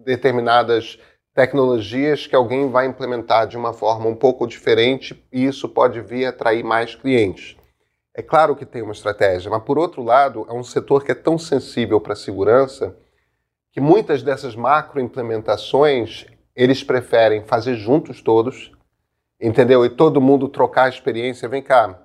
determinadas 0.05 0.97
tecnologias 1.33 2.25
que 2.27 2.35
alguém 2.35 2.69
vai 2.69 2.85
implementar 2.85 3.47
de 3.47 3.57
uma 3.57 3.73
forma 3.73 4.07
um 4.07 4.15
pouco 4.15 4.47
diferente 4.47 5.21
e 5.31 5.45
isso 5.45 5.67
pode 5.69 6.01
vir 6.01 6.25
a 6.25 6.29
atrair 6.29 6.63
mais 6.63 6.95
clientes. 6.95 7.57
É 8.13 8.21
claro 8.21 8.55
que 8.55 8.65
tem 8.65 8.81
uma 8.81 8.91
estratégia, 8.91 9.49
mas 9.49 9.63
por 9.63 9.77
outro 9.77 10.03
lado, 10.03 10.45
é 10.49 10.53
um 10.53 10.63
setor 10.63 11.03
que 11.03 11.11
é 11.11 11.15
tão 11.15 11.37
sensível 11.37 12.01
para 12.01 12.13
a 12.13 12.17
segurança 12.17 12.97
que 13.71 13.79
muitas 13.79 14.21
dessas 14.21 14.53
macro 14.55 14.99
implementações 14.99 16.25
eles 16.53 16.83
preferem 16.83 17.45
fazer 17.45 17.75
juntos 17.75 18.21
todos, 18.21 18.71
entendeu? 19.41 19.83
E 19.85 19.89
todo 19.89 20.21
mundo 20.21 20.47
trocar 20.47 20.83
a 20.83 20.89
experiência. 20.89 21.49
Vem 21.49 21.61
cá, 21.61 21.99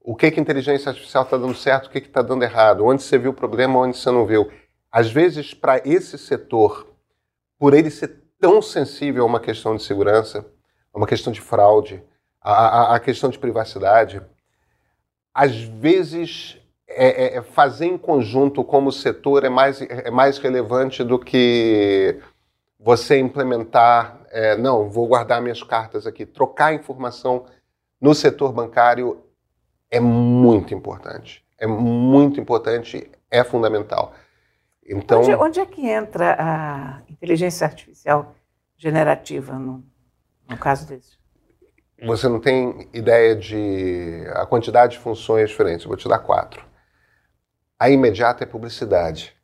o 0.00 0.14
que 0.14 0.30
que 0.30 0.40
inteligência 0.40 0.90
artificial 0.90 1.24
está 1.24 1.36
dando 1.36 1.54
certo, 1.54 1.86
o 1.86 1.90
que 1.90 1.98
está 1.98 2.20
dando 2.20 2.42
errado, 2.42 2.84
onde 2.84 3.02
você 3.02 3.16
viu 3.16 3.30
o 3.30 3.34
problema, 3.34 3.78
onde 3.78 3.96
você 3.96 4.10
não 4.10 4.26
viu. 4.26 4.50
Às 4.90 5.10
vezes, 5.10 5.54
para 5.54 5.80
esse 5.84 6.18
setor, 6.18 6.86
por 7.58 7.72
ele 7.72 7.90
ser 7.90 8.22
tão 8.38 8.60
sensível 8.60 9.22
a 9.22 9.26
uma 9.26 9.40
questão 9.40 9.76
de 9.76 9.82
segurança, 9.82 10.44
a 10.92 10.98
uma 10.98 11.06
questão 11.06 11.32
de 11.32 11.40
fraude, 11.40 12.02
a, 12.40 12.52
a, 12.52 12.96
a 12.96 13.00
questão 13.00 13.30
de 13.30 13.38
privacidade, 13.38 14.20
às 15.32 15.62
vezes 15.62 16.58
é, 16.86 17.06
é, 17.06 17.36
é, 17.38 17.42
fazer 17.42 17.86
em 17.86 17.98
conjunto 17.98 18.62
como 18.62 18.92
setor 18.92 19.44
é 19.44 19.48
mais, 19.48 19.80
é 19.80 20.10
mais 20.10 20.38
relevante 20.38 21.02
do 21.02 21.18
que 21.18 22.20
você 22.84 23.18
implementar, 23.18 24.20
é, 24.30 24.58
não, 24.58 24.90
vou 24.90 25.08
guardar 25.08 25.40
minhas 25.40 25.62
cartas 25.62 26.06
aqui. 26.06 26.26
Trocar 26.26 26.74
informação 26.74 27.46
no 27.98 28.14
setor 28.14 28.52
bancário 28.52 29.24
é 29.90 29.98
muito 29.98 30.74
importante. 30.74 31.42
É 31.58 31.66
muito 31.66 32.38
importante, 32.38 33.10
é 33.30 33.42
fundamental. 33.42 34.12
Então, 34.86 35.22
onde, 35.22 35.34
onde 35.34 35.60
é 35.60 35.64
que 35.64 35.88
entra 35.88 36.36
a 36.38 37.02
inteligência 37.08 37.66
artificial 37.66 38.34
generativa 38.76 39.58
no, 39.58 39.82
no 40.46 40.58
caso 40.58 40.86
desse? 40.86 41.16
Você 42.04 42.28
não 42.28 42.38
tem 42.38 42.86
ideia 42.92 43.34
de 43.34 44.26
a 44.34 44.44
quantidade 44.44 44.92
de 44.92 44.98
funções 44.98 45.48
diferentes. 45.48 45.84
Eu 45.84 45.88
vou 45.88 45.96
te 45.96 46.06
dar 46.06 46.18
quatro. 46.18 46.62
A 47.78 47.88
imediata 47.88 48.44
é 48.44 48.46
publicidade. 48.46 49.34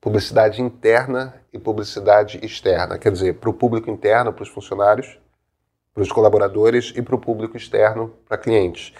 Publicidade 0.00 0.62
interna 0.62 1.42
e 1.52 1.58
publicidade 1.58 2.38
externa. 2.42 2.98
Quer 2.98 3.12
dizer, 3.12 3.34
para 3.34 3.50
o 3.50 3.54
público 3.54 3.90
interno, 3.90 4.32
para 4.32 4.42
os 4.42 4.48
funcionários, 4.48 5.18
para 5.92 6.02
os 6.02 6.12
colaboradores 6.12 6.92
e 6.94 7.02
para 7.02 7.14
o 7.14 7.20
público 7.20 7.56
externo, 7.56 8.14
para 8.28 8.38
clientes 8.38 8.92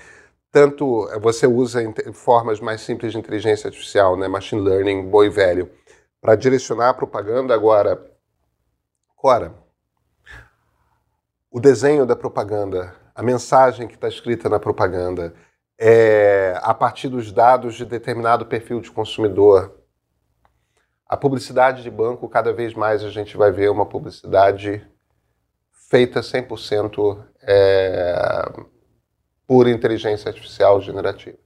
tanto 0.56 1.06
eh, 1.10 1.18
você 1.18 1.46
usa 1.46 1.82
formas 2.14 2.60
mais 2.60 2.80
simples 2.80 3.12
de 3.12 3.18
inteligência 3.18 3.68
artificial, 3.68 4.16
né, 4.16 4.26
machine 4.26 4.62
learning, 4.62 5.06
boi 5.10 5.28
velho, 5.28 5.70
para 6.18 6.34
direcionar 6.34 6.88
a 6.88 6.94
propaganda. 6.94 7.52
Agora, 7.52 8.02
Cora, 9.14 9.54
o 11.50 11.60
desenho 11.60 12.06
da 12.06 12.16
propaganda, 12.16 12.94
a 13.14 13.22
mensagem 13.22 13.86
que 13.86 13.96
está 13.96 14.08
escrita 14.08 14.48
na 14.48 14.58
propaganda, 14.58 15.34
é, 15.78 16.58
a 16.62 16.72
partir 16.72 17.08
dos 17.08 17.30
dados 17.30 17.74
de 17.74 17.84
determinado 17.84 18.46
perfil 18.46 18.80
de 18.80 18.90
consumidor. 18.90 19.74
A 21.08 21.16
publicidade 21.16 21.82
de 21.82 21.90
banco, 21.90 22.28
cada 22.28 22.52
vez 22.52 22.75
mais 22.75 23.04
a 23.04 23.10
gente 23.10 23.36
vai 23.36 23.52
ver 23.52 23.70
uma 23.70 23.86
publicidade 23.86 24.84
feita 25.88 26.20
100% 26.20 27.25
é, 27.42 28.52
por 29.46 29.68
inteligência 29.68 30.28
artificial 30.28 30.80
generativa. 30.80 31.38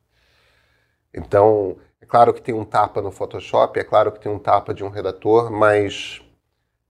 Então, 1.12 1.76
é 2.00 2.06
claro 2.06 2.32
que 2.32 2.40
tem 2.40 2.54
um 2.54 2.64
tapa 2.64 3.02
no 3.02 3.10
Photoshop, 3.10 3.78
é 3.78 3.84
claro 3.84 4.10
que 4.12 4.20
tem 4.20 4.32
um 4.32 4.38
tapa 4.38 4.72
de 4.72 4.82
um 4.82 4.88
redator, 4.88 5.50
mas 5.50 6.22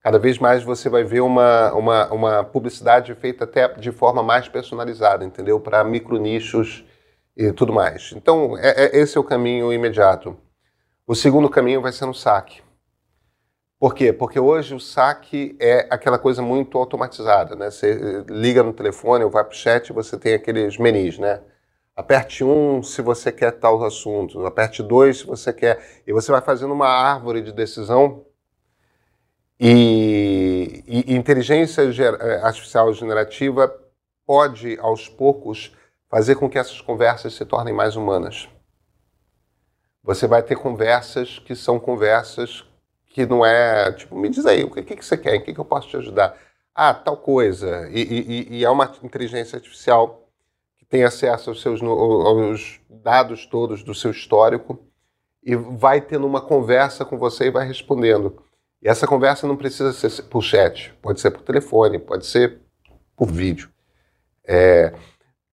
cada 0.00 0.18
vez 0.18 0.38
mais 0.38 0.62
você 0.62 0.88
vai 0.88 1.02
ver 1.02 1.20
uma, 1.20 1.72
uma, 1.72 2.12
uma 2.12 2.44
publicidade 2.44 3.12
feita 3.16 3.44
até 3.44 3.66
de 3.74 3.90
forma 3.90 4.22
mais 4.22 4.48
personalizada, 4.48 5.24
entendeu? 5.24 5.58
Para 5.58 5.82
micronichos 5.82 6.84
e 7.36 7.52
tudo 7.52 7.72
mais. 7.72 8.12
Então, 8.14 8.56
é, 8.58 8.84
é, 8.84 8.96
esse 8.98 9.18
é 9.18 9.20
o 9.20 9.24
caminho 9.24 9.72
imediato. 9.72 10.36
O 11.10 11.14
segundo 11.16 11.50
caminho 11.50 11.82
vai 11.82 11.90
ser 11.90 12.06
no 12.06 12.14
saque. 12.14 12.62
Por 13.80 13.96
quê? 13.96 14.12
Porque 14.12 14.38
hoje 14.38 14.76
o 14.76 14.78
saque 14.78 15.56
é 15.58 15.88
aquela 15.90 16.20
coisa 16.20 16.40
muito 16.40 16.78
automatizada, 16.78 17.56
né? 17.56 17.68
Você 17.68 18.24
liga 18.28 18.62
no 18.62 18.72
telefone 18.72 19.24
ou 19.24 19.28
vai 19.28 19.42
para 19.42 19.52
o 19.52 19.56
chat 19.56 19.92
você 19.92 20.16
tem 20.16 20.34
aqueles 20.34 20.78
menus, 20.78 21.18
né? 21.18 21.42
Aperte 21.96 22.44
um 22.44 22.80
se 22.80 23.02
você 23.02 23.32
quer 23.32 23.50
tal 23.50 23.84
assunto, 23.84 24.46
aperte 24.46 24.84
dois 24.84 25.18
se 25.18 25.26
você 25.26 25.52
quer. 25.52 25.84
E 26.06 26.12
você 26.12 26.30
vai 26.30 26.42
fazendo 26.42 26.72
uma 26.72 26.86
árvore 26.86 27.42
de 27.42 27.52
decisão. 27.52 28.24
E, 29.58 30.84
e 30.86 31.12
inteligência 31.16 31.82
eh, 31.82 32.40
artificial 32.40 32.92
generativa 32.92 33.68
pode, 34.24 34.78
aos 34.78 35.08
poucos, 35.08 35.74
fazer 36.08 36.36
com 36.36 36.48
que 36.48 36.56
essas 36.56 36.80
conversas 36.80 37.34
se 37.34 37.44
tornem 37.44 37.74
mais 37.74 37.96
humanas. 37.96 38.48
Você 40.02 40.26
vai 40.26 40.42
ter 40.42 40.56
conversas 40.56 41.38
que 41.38 41.54
são 41.54 41.78
conversas 41.78 42.64
que 43.06 43.26
não 43.26 43.44
é, 43.44 43.92
tipo, 43.92 44.16
me 44.16 44.28
diz 44.28 44.46
aí, 44.46 44.62
o 44.62 44.70
que, 44.70 44.82
que 44.82 45.04
você 45.04 45.16
quer, 45.16 45.34
em 45.34 45.40
que, 45.40 45.52
que 45.52 45.60
eu 45.60 45.64
posso 45.64 45.88
te 45.88 45.96
ajudar? 45.96 46.36
Ah, 46.74 46.94
tal 46.94 47.16
coisa. 47.16 47.88
E, 47.90 48.00
e, 48.00 48.58
e 48.58 48.64
é 48.64 48.70
uma 48.70 48.90
inteligência 49.02 49.56
artificial 49.56 50.28
que 50.78 50.84
tem 50.84 51.02
acesso 51.02 51.50
aos 51.50 51.60
seus 51.60 51.82
aos 51.82 52.80
dados 52.88 53.46
todos 53.46 53.82
do 53.82 53.94
seu 53.94 54.12
histórico 54.12 54.78
e 55.42 55.56
vai 55.56 56.00
tendo 56.00 56.26
uma 56.26 56.40
conversa 56.40 57.04
com 57.04 57.18
você 57.18 57.46
e 57.46 57.50
vai 57.50 57.66
respondendo. 57.66 58.42
E 58.82 58.88
essa 58.88 59.06
conversa 59.06 59.46
não 59.46 59.56
precisa 59.56 59.92
ser 59.92 60.22
por 60.24 60.42
chat, 60.42 60.94
pode 61.02 61.20
ser 61.20 61.30
por 61.30 61.42
telefone, 61.42 61.98
pode 61.98 62.24
ser 62.26 62.60
por 63.16 63.30
vídeo. 63.30 63.70
É, 64.46 64.94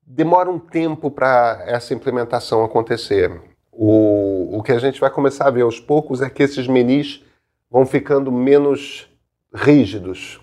demora 0.01 0.49
um 0.49 0.59
tempo 0.59 1.11
para 1.11 1.63
essa 1.65 1.93
implementação 1.93 2.63
acontecer. 2.63 3.41
O, 3.79 4.57
o 4.57 4.63
que 4.63 4.71
a 4.71 4.79
gente 4.79 4.99
vai 4.99 5.11
começar 5.11 5.47
a 5.47 5.51
ver 5.51 5.61
aos 5.61 5.79
poucos 5.79 6.19
é 6.23 6.31
que 6.31 6.41
esses 6.41 6.67
menis 6.67 7.23
vão 7.69 7.85
ficando 7.85 8.31
menos 8.31 9.07
rígidos. 9.53 10.41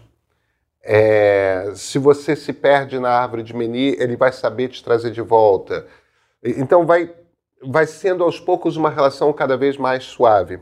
É, 0.80 1.72
se 1.74 1.98
você 1.98 2.36
se 2.36 2.52
perde 2.52 3.00
na 3.00 3.10
árvore 3.10 3.42
de 3.42 3.52
meni, 3.52 3.96
ele 3.98 4.16
vai 4.16 4.30
saber 4.30 4.68
te 4.68 4.84
trazer 4.84 5.10
de 5.10 5.20
volta. 5.20 5.84
Então 6.44 6.86
vai, 6.86 7.12
vai 7.60 7.88
sendo 7.88 8.22
aos 8.22 8.38
poucos 8.38 8.76
uma 8.76 8.88
relação 8.88 9.32
cada 9.32 9.56
vez 9.56 9.76
mais 9.76 10.04
suave. 10.04 10.60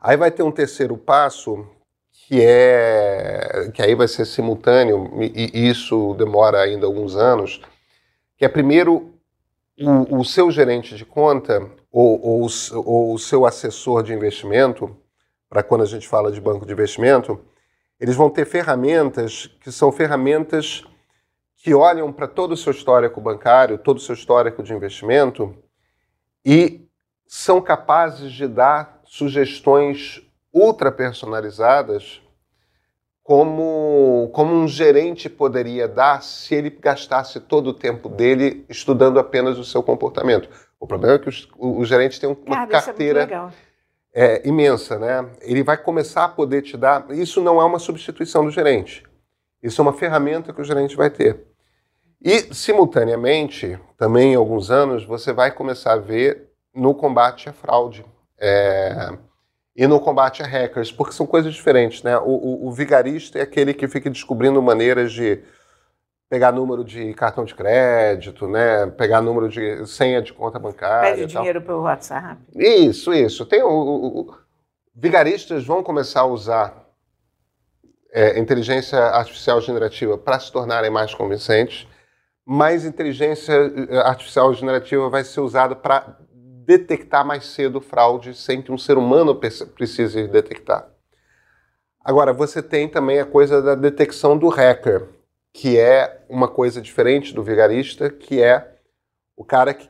Aí 0.00 0.16
vai 0.16 0.32
ter 0.32 0.42
um 0.42 0.50
terceiro 0.50 0.96
passo 0.96 1.64
que 2.10 2.40
é 2.42 3.70
que 3.72 3.80
aí 3.80 3.94
vai 3.94 4.08
ser 4.08 4.24
simultâneo 4.24 5.22
e 5.22 5.68
isso 5.68 6.14
demora 6.14 6.60
ainda 6.60 6.84
alguns 6.84 7.14
anos, 7.14 7.60
que 8.36 8.44
é 8.44 8.48
primeiro 8.48 9.11
o, 9.84 10.20
o 10.20 10.24
seu 10.24 10.50
gerente 10.50 10.96
de 10.96 11.04
conta 11.04 11.60
ou, 11.90 12.20
ou, 12.24 12.48
ou 12.84 13.14
o 13.14 13.18
seu 13.18 13.44
assessor 13.44 14.02
de 14.02 14.12
investimento 14.12 14.96
para 15.48 15.62
quando 15.62 15.82
a 15.82 15.86
gente 15.86 16.08
fala 16.08 16.32
de 16.32 16.40
banco 16.40 16.64
de 16.64 16.72
investimento, 16.72 17.38
eles 18.00 18.16
vão 18.16 18.30
ter 18.30 18.46
ferramentas 18.46 19.46
que 19.60 19.70
são 19.70 19.92
ferramentas 19.92 20.82
que 21.56 21.74
olham 21.74 22.12
para 22.12 22.26
todo 22.26 22.52
o 22.52 22.56
seu 22.56 22.72
histórico 22.72 23.20
bancário, 23.20 23.78
todo 23.78 23.98
o 23.98 24.00
seu 24.00 24.14
histórico 24.14 24.62
de 24.62 24.72
investimento 24.72 25.54
e 26.44 26.88
são 27.26 27.60
capazes 27.60 28.32
de 28.32 28.48
dar 28.48 29.00
sugestões 29.04 30.22
ultra 30.52 30.90
personalizadas 30.90 32.20
como, 33.22 34.30
como 34.32 34.52
um 34.52 34.66
gerente 34.66 35.28
poderia 35.28 35.86
dar 35.86 36.22
se 36.22 36.54
ele 36.54 36.70
gastasse 36.70 37.38
todo 37.40 37.68
o 37.68 37.74
tempo 37.74 38.08
dele 38.08 38.64
estudando 38.68 39.18
apenas 39.18 39.58
o 39.58 39.64
seu 39.64 39.82
comportamento. 39.82 40.48
O 40.78 40.86
problema 40.86 41.14
é 41.14 41.18
que 41.18 41.30
o, 41.56 41.84
gerente 41.84 42.20
tem 42.20 42.28
uma 42.28 42.56
Cara, 42.56 42.66
carteira 42.66 43.52
é, 44.12 44.46
imensa, 44.46 44.98
né? 44.98 45.30
Ele 45.40 45.62
vai 45.62 45.76
começar 45.76 46.24
a 46.24 46.28
poder 46.28 46.62
te 46.62 46.76
dar. 46.76 47.06
Isso 47.10 47.40
não 47.40 47.60
é 47.60 47.64
uma 47.64 47.78
substituição 47.78 48.44
do 48.44 48.50
gerente. 48.50 49.04
Isso 49.62 49.80
é 49.80 49.82
uma 49.82 49.92
ferramenta 49.92 50.52
que 50.52 50.60
o 50.60 50.64
gerente 50.64 50.96
vai 50.96 51.08
ter. 51.08 51.46
E, 52.20 52.52
simultaneamente, 52.52 53.78
também 53.96 54.32
em 54.32 54.36
alguns 54.36 54.70
anos, 54.70 55.04
você 55.04 55.32
vai 55.32 55.52
começar 55.52 55.92
a 55.92 55.98
ver 55.98 56.50
no 56.74 56.94
combate 56.94 57.48
à 57.48 57.52
fraude 57.52 58.04
é, 58.38 59.16
e 59.74 59.86
no 59.86 59.98
combate 59.98 60.42
a 60.42 60.46
hackers, 60.46 60.92
porque 60.92 61.12
são 61.12 61.26
coisas 61.26 61.54
diferentes, 61.54 62.02
né? 62.02 62.18
O, 62.18 62.30
o, 62.30 62.68
o 62.68 62.72
vigarista 62.72 63.38
é 63.38 63.42
aquele 63.42 63.72
que 63.72 63.88
fica 63.88 64.10
descobrindo 64.10 64.60
maneiras 64.60 65.12
de 65.12 65.42
pegar 66.28 66.52
número 66.52 66.84
de 66.84 67.12
cartão 67.14 67.44
de 67.44 67.54
crédito, 67.54 68.46
né? 68.46 68.86
Pegar 68.86 69.20
número 69.20 69.48
de 69.48 69.86
senha 69.86 70.20
de 70.20 70.32
conta 70.32 70.58
bancária. 70.58 71.14
Pede 71.14 71.26
dinheiro 71.26 71.60
pelo 71.60 71.82
WhatsApp. 71.82 72.40
Isso, 72.54 73.12
isso. 73.12 73.46
Tem 73.46 73.62
o, 73.62 73.68
o, 73.68 74.20
o 74.20 74.34
vigaristas 74.94 75.64
vão 75.64 75.82
começar 75.82 76.20
a 76.20 76.26
usar 76.26 76.82
é, 78.12 78.38
inteligência 78.38 78.98
artificial 78.98 79.60
generativa 79.60 80.18
para 80.18 80.38
se 80.38 80.52
tornarem 80.52 80.90
mais 80.90 81.14
convincentes, 81.14 81.86
mas 82.44 82.84
inteligência 82.84 83.52
é, 83.88 83.98
artificial 83.98 84.52
generativa 84.52 85.08
vai 85.08 85.24
ser 85.24 85.40
usada 85.40 85.74
para 85.74 86.18
detectar 86.64 87.26
mais 87.26 87.46
cedo 87.46 87.80
fraude 87.80 88.34
sem 88.34 88.62
que 88.62 88.72
um 88.72 88.78
ser 88.78 88.96
humano 88.96 89.34
precise 89.34 90.26
detectar. 90.28 90.88
Agora, 92.04 92.32
você 92.32 92.62
tem 92.62 92.88
também 92.88 93.20
a 93.20 93.24
coisa 93.26 93.62
da 93.62 93.74
detecção 93.74 94.36
do 94.36 94.48
hacker 94.48 95.08
que 95.52 95.78
é 95.78 96.24
uma 96.28 96.48
coisa 96.48 96.80
diferente 96.80 97.34
do 97.34 97.42
vigarista, 97.42 98.08
que 98.08 98.42
é 98.42 98.76
o 99.36 99.44
cara 99.44 99.74
que 99.74 99.88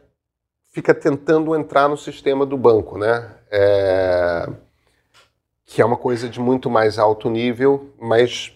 fica 0.73 0.93
tentando 0.93 1.55
entrar 1.55 1.89
no 1.89 1.97
sistema 1.97 2.45
do 2.45 2.57
banco, 2.57 2.99
né? 2.99 3.31
É... 3.51 4.49
Que 5.65 5.81
é 5.81 5.85
uma 5.85 5.97
coisa 5.97 6.29
de 6.29 6.41
muito 6.41 6.69
mais 6.69 6.99
alto 6.99 7.31
nível, 7.31 7.95
mas. 7.99 8.53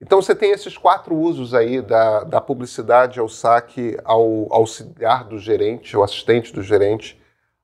Então 0.00 0.22
você 0.22 0.34
tem 0.34 0.52
esses 0.52 0.78
quatro 0.78 1.16
usos 1.16 1.54
aí 1.54 1.82
da, 1.82 2.22
da 2.22 2.40
publicidade 2.40 3.18
ao 3.18 3.28
saque, 3.28 3.96
ao 4.04 4.52
auxiliar 4.52 5.24
do 5.24 5.38
gerente, 5.38 5.96
o 5.96 6.02
assistente 6.02 6.52
do 6.52 6.62
gerente, 6.62 7.20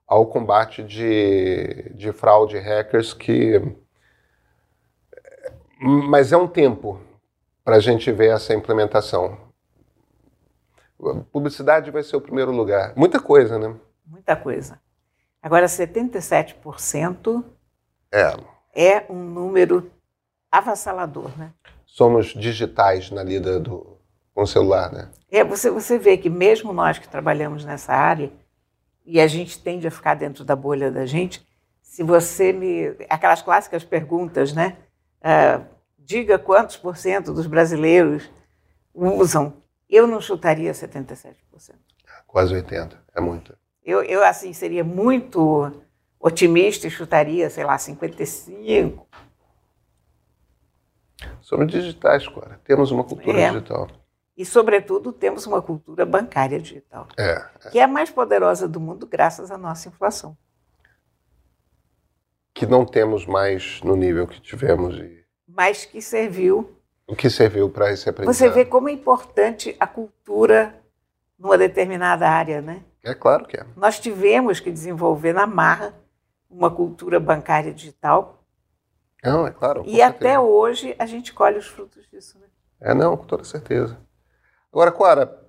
ao 0.07 0.27
combate 0.27 0.83
de, 0.83 1.93
de 1.95 2.13
fraude 2.13 2.59
hackers 2.59 3.15
que. 3.15 3.61
Mas 5.81 6.33
é 6.33 6.37
um 6.37 6.49
tempo, 6.49 7.01
para 7.63 7.77
a 7.77 7.81
gente 7.81 8.11
ver 8.11 8.33
essa 8.33 8.55
implementação. 8.55 9.39
Publicidade 11.31 11.91
vai 11.91 12.03
ser 12.03 12.17
o 12.17 12.21
primeiro 12.21 12.51
lugar. 12.51 12.95
Muita 12.97 13.21
coisa, 13.21 13.59
né? 13.59 13.75
Muita 14.07 14.35
coisa. 14.35 14.81
Agora, 15.43 15.67
77% 15.67 17.45
é. 18.11 18.35
é 18.75 19.07
um 19.11 19.23
número 19.23 19.91
avassalador, 20.51 21.37
né? 21.37 21.53
Somos 21.95 22.35
digitais 22.35 23.13
na 23.13 23.23
lida 23.23 23.61
do 23.61 23.97
com 24.35 24.43
o 24.43 24.47
celular, 24.49 24.91
né? 24.91 25.13
É, 25.31 25.45
você, 25.45 25.71
você 25.71 25.97
vê 25.97 26.17
que 26.17 26.29
mesmo 26.29 26.73
nós 26.73 26.99
que 26.99 27.09
trabalhamos 27.09 27.65
nessa 27.65 27.93
área, 27.93 28.33
e 29.07 29.21
a 29.21 29.29
gente 29.29 29.63
tende 29.63 29.87
a 29.87 29.93
ficar 29.93 30.15
dentro 30.15 30.45
da 30.45 30.57
bolha 30.57 30.91
da 30.91 31.07
gente, 31.07 31.47
se 31.81 32.03
você 32.03 32.53
me... 32.53 32.97
Aquelas 33.09 33.43
clássicas 33.43 33.85
perguntas, 33.85 34.53
né? 34.53 34.77
Uh, 35.21 35.65
diga 35.97 36.37
quantos 36.37 36.77
por 36.77 36.97
cento 36.97 37.33
dos 37.33 37.47
brasileiros 37.47 38.29
usam. 38.93 39.63
Eu 39.89 40.09
não 40.09 40.21
chutaria 40.21 40.73
77%. 40.73 41.37
Quase 42.27 42.57
80%, 42.57 42.97
é 43.15 43.21
muito. 43.21 43.57
Eu, 43.85 44.03
eu 44.03 44.25
assim, 44.25 44.53
seria 44.53 44.83
muito 44.83 45.71
otimista 46.19 46.89
e 46.89 46.91
chutaria, 46.91 47.49
sei 47.49 47.63
lá, 47.63 47.77
55%. 47.77 48.99
Somos 51.45 51.71
digitais, 51.71 52.27
Cora. 52.27 52.59
Temos 52.65 52.91
uma 52.91 53.05
cultura 53.05 53.39
é. 53.39 53.51
digital. 53.51 53.87
E, 54.35 54.47
sobretudo, 54.47 55.13
temos 55.13 55.47
uma 55.47 55.61
cultura 55.61 56.07
bancária 56.07 56.59
digital. 56.59 57.07
É, 57.19 57.45
é. 57.67 57.71
Que 57.71 57.79
é 57.79 57.83
a 57.83 57.87
mais 57.87 58.11
poderosa 58.11 58.67
do 58.67 58.81
mundo 58.81 59.07
graças 59.07 59.51
à 59.51 59.59
nossa 59.59 59.89
inflação. 59.89 60.35
Que 62.55 62.65
não 62.65 62.87
temos 62.87 63.27
mais 63.27 63.83
no 63.83 63.95
nível 63.95 64.27
que 64.27 64.41
tivemos. 64.41 64.97
E 64.99 65.23
mas 65.47 65.85
que 65.85 66.01
serviu. 66.01 66.79
O 67.07 67.15
que 67.15 67.29
serviu 67.29 67.69
para 67.69 67.93
esse 67.93 68.09
aprendizado? 68.09 68.35
Você 68.35 68.49
vê 68.49 68.65
como 68.65 68.89
é 68.89 68.93
importante 68.93 69.77
a 69.79 69.87
cultura 69.87 70.75
numa 71.39 71.59
determinada 71.59 72.27
área, 72.27 72.63
né? 72.63 72.83
É 73.03 73.15
claro 73.15 73.47
que 73.47 73.59
é. 73.59 73.67
Nós 73.77 74.01
tivemos 74.01 74.61
que 74.61 74.73
desenvolver 74.73 75.35
na 75.35 75.47
marra 75.47 75.95
uma 76.49 76.71
cultura 76.71 77.21
bancária 77.21 77.73
digital. 77.73 78.43
Não, 79.25 79.47
é 79.47 79.51
claro. 79.51 79.83
E 79.87 80.03
até 80.03 80.39
hoje 80.39 80.95
a 80.99 81.07
gente 81.07 81.33
colhe 81.33 81.57
os 81.57 81.67
frutos 81.67 82.07
disso, 82.11 82.39
né? 82.39 82.47
É, 82.81 82.93
não, 82.93 83.17
com 83.17 83.25
toda 83.25 83.43
certeza. 83.43 83.99
Agora, 84.71 84.93
Clara, 84.93 85.43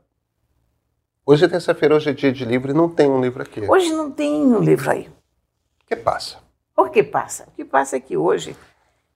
hoje 1.26 1.44
é 1.44 1.48
terça-feira, 1.48 1.96
hoje 1.96 2.10
é 2.10 2.14
dia 2.14 2.32
de 2.32 2.46
livro 2.46 2.72
e 2.72 2.74
não 2.74 2.88
tem 2.88 3.10
um 3.10 3.20
livro 3.20 3.44
aqui. 3.44 3.60
Hoje 3.70 3.92
não 3.92 4.10
tem 4.10 4.34
um 4.34 4.60
livro 4.60 4.90
aí. 4.90 5.10
O 5.82 5.86
que 5.88 5.96
passa? 5.96 6.40
O 6.78 6.90
que 6.90 7.04
passa? 7.04 7.46
O 7.48 7.52
que 7.52 7.66
passa 7.66 7.98
é 7.98 8.00
que 8.00 8.16
hoje 8.16 8.56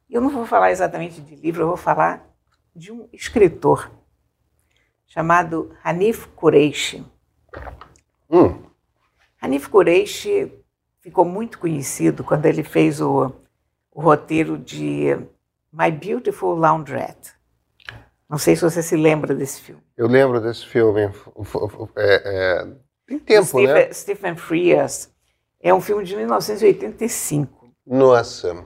eu 0.09 0.19
não 0.19 0.29
vou 0.29 0.45
falar 0.45 0.71
exatamente 0.71 1.21
de 1.21 1.35
livro, 1.35 1.63
eu 1.63 1.67
vou 1.67 1.77
falar 1.77 2.27
de 2.75 2.91
um 2.91 3.07
escritor 3.13 3.89
chamado 5.07 5.73
Hanif 5.83 6.27
Kureishi. 6.35 7.05
Hum. 8.29 8.61
Hanif 9.41 9.69
Kureishi 9.69 10.51
ficou 10.99 11.23
muito 11.23 11.59
conhecido 11.59 12.23
quando 12.23 12.45
ele 12.45 12.63
fez 12.63 12.99
o, 12.99 13.31
o 13.91 14.01
roteiro 14.01 14.57
de 14.57 15.17
My 15.71 15.91
Beautiful 15.91 16.55
Laundrette. 16.55 17.33
Não 18.29 18.37
sei 18.37 18.55
se 18.55 18.61
você 18.61 18.83
se 18.83 18.95
lembra 18.95 19.33
desse 19.33 19.61
filme. 19.61 19.81
Eu 19.97 20.07
lembro 20.07 20.39
desse 20.39 20.65
filme. 20.65 21.01
É, 21.95 22.21
é, 22.25 22.67
tem 23.07 23.17
tempo, 23.17 23.47
Stephen, 23.47 23.67
né? 23.67 23.93
Stephen 23.93 24.35
Frears. 24.35 25.11
É 25.59 25.73
um 25.73 25.81
filme 25.81 26.03
de 26.05 26.15
1985. 26.15 27.73
Nossa. 27.85 28.65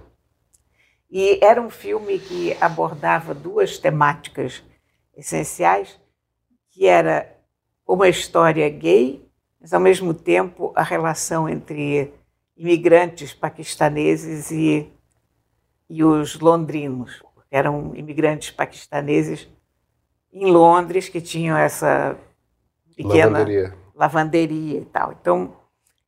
E 1.09 1.39
era 1.43 1.61
um 1.61 1.69
filme 1.69 2.19
que 2.19 2.57
abordava 2.59 3.33
duas 3.33 3.77
temáticas 3.77 4.63
essenciais, 5.15 5.99
que 6.71 6.85
era 6.85 7.33
uma 7.87 8.09
história 8.09 8.67
gay, 8.69 9.25
mas 9.61 9.73
ao 9.73 9.79
mesmo 9.79 10.13
tempo 10.13 10.73
a 10.75 10.83
relação 10.83 11.47
entre 11.47 12.13
imigrantes 12.57 13.33
paquistaneses 13.33 14.51
e, 14.51 14.91
e 15.89 16.03
os 16.03 16.39
londrinos. 16.39 17.21
Eram 17.49 17.95
imigrantes 17.95 18.51
paquistaneses 18.51 19.47
em 20.31 20.45
Londres 20.51 21.07
que 21.07 21.21
tinham 21.21 21.55
essa 21.55 22.17
pequena 22.95 23.39
Lavanderia. 23.39 23.77
lavanderia 23.93 24.79
e 24.79 24.85
tal. 24.85 25.11
Então, 25.11 25.55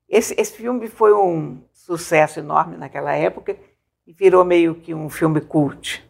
esse, 0.10 0.34
esse 0.40 0.54
filme 0.54 0.88
foi 0.88 1.14
um 1.14 1.62
sucesso 1.72 2.40
enorme 2.40 2.78
naquela 2.78 3.14
época 3.14 3.58
e 4.06 4.14
virou 4.14 4.44
meio 4.44 4.76
que 4.76 4.94
um 4.94 5.10
filme 5.10 5.42
cult. 5.42 6.04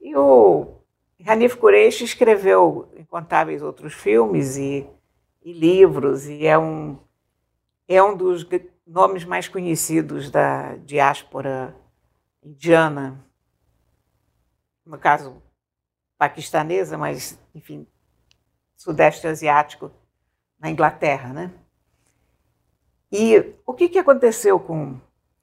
E 0.00 0.16
o 0.16 0.76
Hanif 1.26 1.56
Kureishi 1.56 2.04
escreveu 2.04 2.88
incontáveis 2.96 3.62
outros 3.62 3.94
filmes 3.94 4.56
e, 4.56 4.86
e 5.42 5.52
livros 5.52 6.26
e 6.26 6.46
é 6.46 6.58
um, 6.58 6.98
é 7.88 8.02
um 8.02 8.16
dos 8.16 8.46
nomes 8.86 9.24
mais 9.24 9.48
conhecidos 9.48 10.30
da 10.30 10.76
diáspora 10.76 11.74
indiana, 12.46 13.24
no 14.84 14.96
caso 14.96 15.42
paquistanesa, 16.16 16.96
mas, 16.96 17.38
enfim, 17.52 17.86
sudeste 18.76 19.26
asiático, 19.26 19.90
na 20.58 20.70
Inglaterra, 20.70 21.32
né? 21.32 21.52
E 23.10 23.54
o 23.66 23.74
que, 23.74 23.88
que 23.88 23.98
aconteceu 23.98 24.58
com 24.58 24.98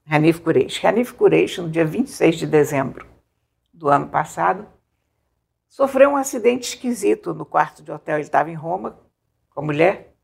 Hanif 0.06 0.40
Kureishi? 0.42 0.86
Hanif 0.88 1.14
Kureishi, 1.14 1.62
no 1.62 1.70
dia 1.70 1.86
26 1.86 2.38
de 2.38 2.48
dezembro 2.48 3.08
do 3.72 3.90
ano 3.90 4.08
passado, 4.08 4.68
sofreu 5.68 6.12
um 6.12 6.18
acidente 6.18 6.70
esquisito 6.70 7.34
no 7.34 7.46
quarto 7.46 7.84
de 7.84 7.92
hotel. 7.92 8.16
Ele 8.16 8.24
estava 8.24 8.50
em 8.50 8.56
Roma 8.56 9.00
com 9.50 9.60
a 9.60 9.64
mulher 9.64 10.16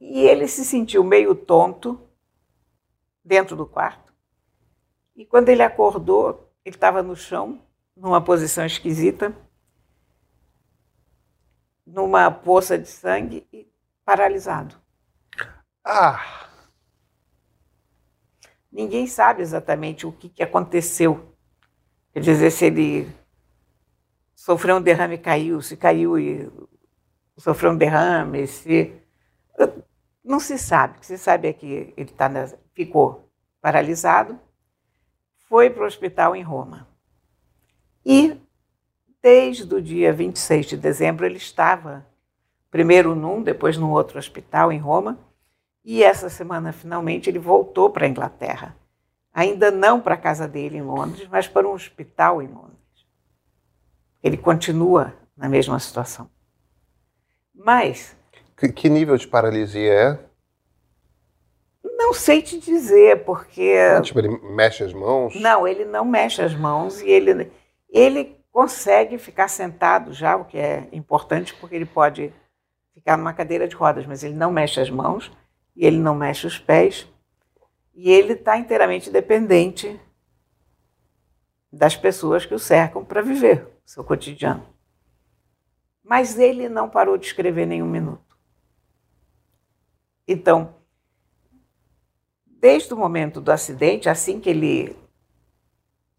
e 0.00 0.20
ele 0.20 0.46
se 0.46 0.64
sentiu 0.64 1.02
meio 1.02 1.34
tonto 1.34 2.00
dentro 3.24 3.56
do 3.56 3.66
quarto. 3.66 4.05
E 5.16 5.24
quando 5.24 5.48
ele 5.48 5.62
acordou, 5.62 6.52
ele 6.62 6.76
estava 6.76 7.02
no 7.02 7.16
chão, 7.16 7.62
numa 7.96 8.20
posição 8.20 8.66
esquisita, 8.66 9.34
numa 11.86 12.30
poça 12.30 12.78
de 12.78 12.86
sangue 12.86 13.46
e 13.50 13.66
paralisado. 14.04 14.76
Ah! 15.82 16.50
Ninguém 18.70 19.06
sabe 19.06 19.40
exatamente 19.40 20.06
o 20.06 20.12
que, 20.12 20.28
que 20.28 20.42
aconteceu. 20.42 21.34
Quer 22.12 22.20
dizer, 22.20 22.50
se 22.50 22.66
ele 22.66 23.10
sofreu 24.34 24.76
um 24.76 24.82
derrame 24.82 25.14
e 25.14 25.18
caiu, 25.18 25.62
se 25.62 25.78
caiu 25.78 26.18
e 26.18 26.50
sofreu 27.38 27.72
um 27.72 27.76
derrame, 27.76 28.46
se. 28.46 28.92
Não 30.22 30.40
se 30.40 30.58
sabe. 30.58 30.96
O 30.96 31.00
que 31.00 31.06
se 31.06 31.16
sabe 31.16 31.48
é 31.48 31.52
que 31.52 31.94
ele 31.96 32.12
tá 32.12 32.28
na... 32.28 32.46
ficou 32.74 33.30
paralisado, 33.62 34.38
foi 35.48 35.70
para 35.70 35.82
o 35.82 35.86
hospital 35.86 36.36
em 36.36 36.42
Roma. 36.42 36.86
E, 38.04 38.40
desde 39.22 39.74
o 39.74 39.82
dia 39.82 40.12
26 40.12 40.66
de 40.66 40.76
dezembro, 40.76 41.24
ele 41.26 41.36
estava 41.36 42.06
primeiro 42.70 43.14
num, 43.14 43.42
depois 43.42 43.76
num 43.76 43.90
outro 43.90 44.18
hospital 44.18 44.70
em 44.70 44.78
Roma, 44.78 45.18
e 45.84 46.02
essa 46.02 46.28
semana, 46.28 46.72
finalmente, 46.72 47.30
ele 47.30 47.38
voltou 47.38 47.90
para 47.90 48.06
a 48.06 48.08
Inglaterra. 48.08 48.76
Ainda 49.32 49.70
não 49.70 50.00
para 50.00 50.14
a 50.14 50.18
casa 50.18 50.48
dele 50.48 50.78
em 50.78 50.82
Londres, 50.82 51.28
mas 51.30 51.46
para 51.46 51.66
um 51.66 51.72
hospital 51.72 52.42
em 52.42 52.48
Londres. 52.48 52.76
Ele 54.22 54.36
continua 54.36 55.14
na 55.36 55.48
mesma 55.48 55.78
situação. 55.78 56.28
Mas. 57.54 58.16
Que, 58.56 58.68
que 58.68 58.88
nível 58.88 59.16
de 59.16 59.28
paralisia 59.28 59.92
é? 59.92 60.18
Não 62.06 62.12
sei 62.12 62.40
te 62.40 62.60
dizer, 62.60 63.24
porque. 63.24 63.74
Ah, 63.96 64.00
tipo, 64.00 64.20
ele 64.20 64.28
mexe 64.28 64.84
as 64.84 64.92
mãos? 64.92 65.34
Não, 65.34 65.66
ele 65.66 65.84
não 65.84 66.04
mexe 66.04 66.40
as 66.40 66.54
mãos 66.54 67.00
e 67.00 67.10
ele, 67.10 67.50
ele 67.90 68.38
consegue 68.52 69.18
ficar 69.18 69.48
sentado 69.48 70.12
já, 70.12 70.36
o 70.36 70.44
que 70.44 70.56
é 70.56 70.88
importante, 70.92 71.52
porque 71.56 71.74
ele 71.74 71.84
pode 71.84 72.32
ficar 72.94 73.16
numa 73.16 73.32
cadeira 73.32 73.66
de 73.66 73.74
rodas, 73.74 74.06
mas 74.06 74.22
ele 74.22 74.34
não 74.34 74.52
mexe 74.52 74.78
as 74.78 74.88
mãos 74.88 75.32
e 75.74 75.84
ele 75.84 75.98
não 75.98 76.14
mexe 76.14 76.46
os 76.46 76.60
pés. 76.60 77.08
E 77.92 78.08
ele 78.08 78.34
está 78.34 78.56
inteiramente 78.56 79.10
dependente 79.10 80.00
das 81.72 81.96
pessoas 81.96 82.46
que 82.46 82.54
o 82.54 82.58
cercam 82.58 83.04
para 83.04 83.20
viver 83.20 83.66
o 83.84 83.90
seu 83.90 84.04
cotidiano. 84.04 84.64
Mas 86.04 86.38
ele 86.38 86.68
não 86.68 86.88
parou 86.88 87.18
de 87.18 87.26
escrever 87.26 87.66
nenhum 87.66 87.86
minuto. 87.86 88.38
Então, 90.28 90.76
desde 92.60 92.92
o 92.92 92.96
momento 92.96 93.40
do 93.40 93.52
acidente, 93.52 94.08
assim 94.08 94.40
que 94.40 94.50
ele 94.50 94.96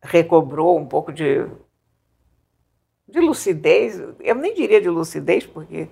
recobrou 0.01 0.77
um 0.77 0.85
pouco 0.85 1.11
de, 1.11 1.45
de 3.07 3.19
lucidez, 3.19 3.99
eu 4.19 4.35
nem 4.35 4.53
diria 4.53 4.79
de 4.79 4.89
lucidez, 4.89 5.45
porque, 5.45 5.89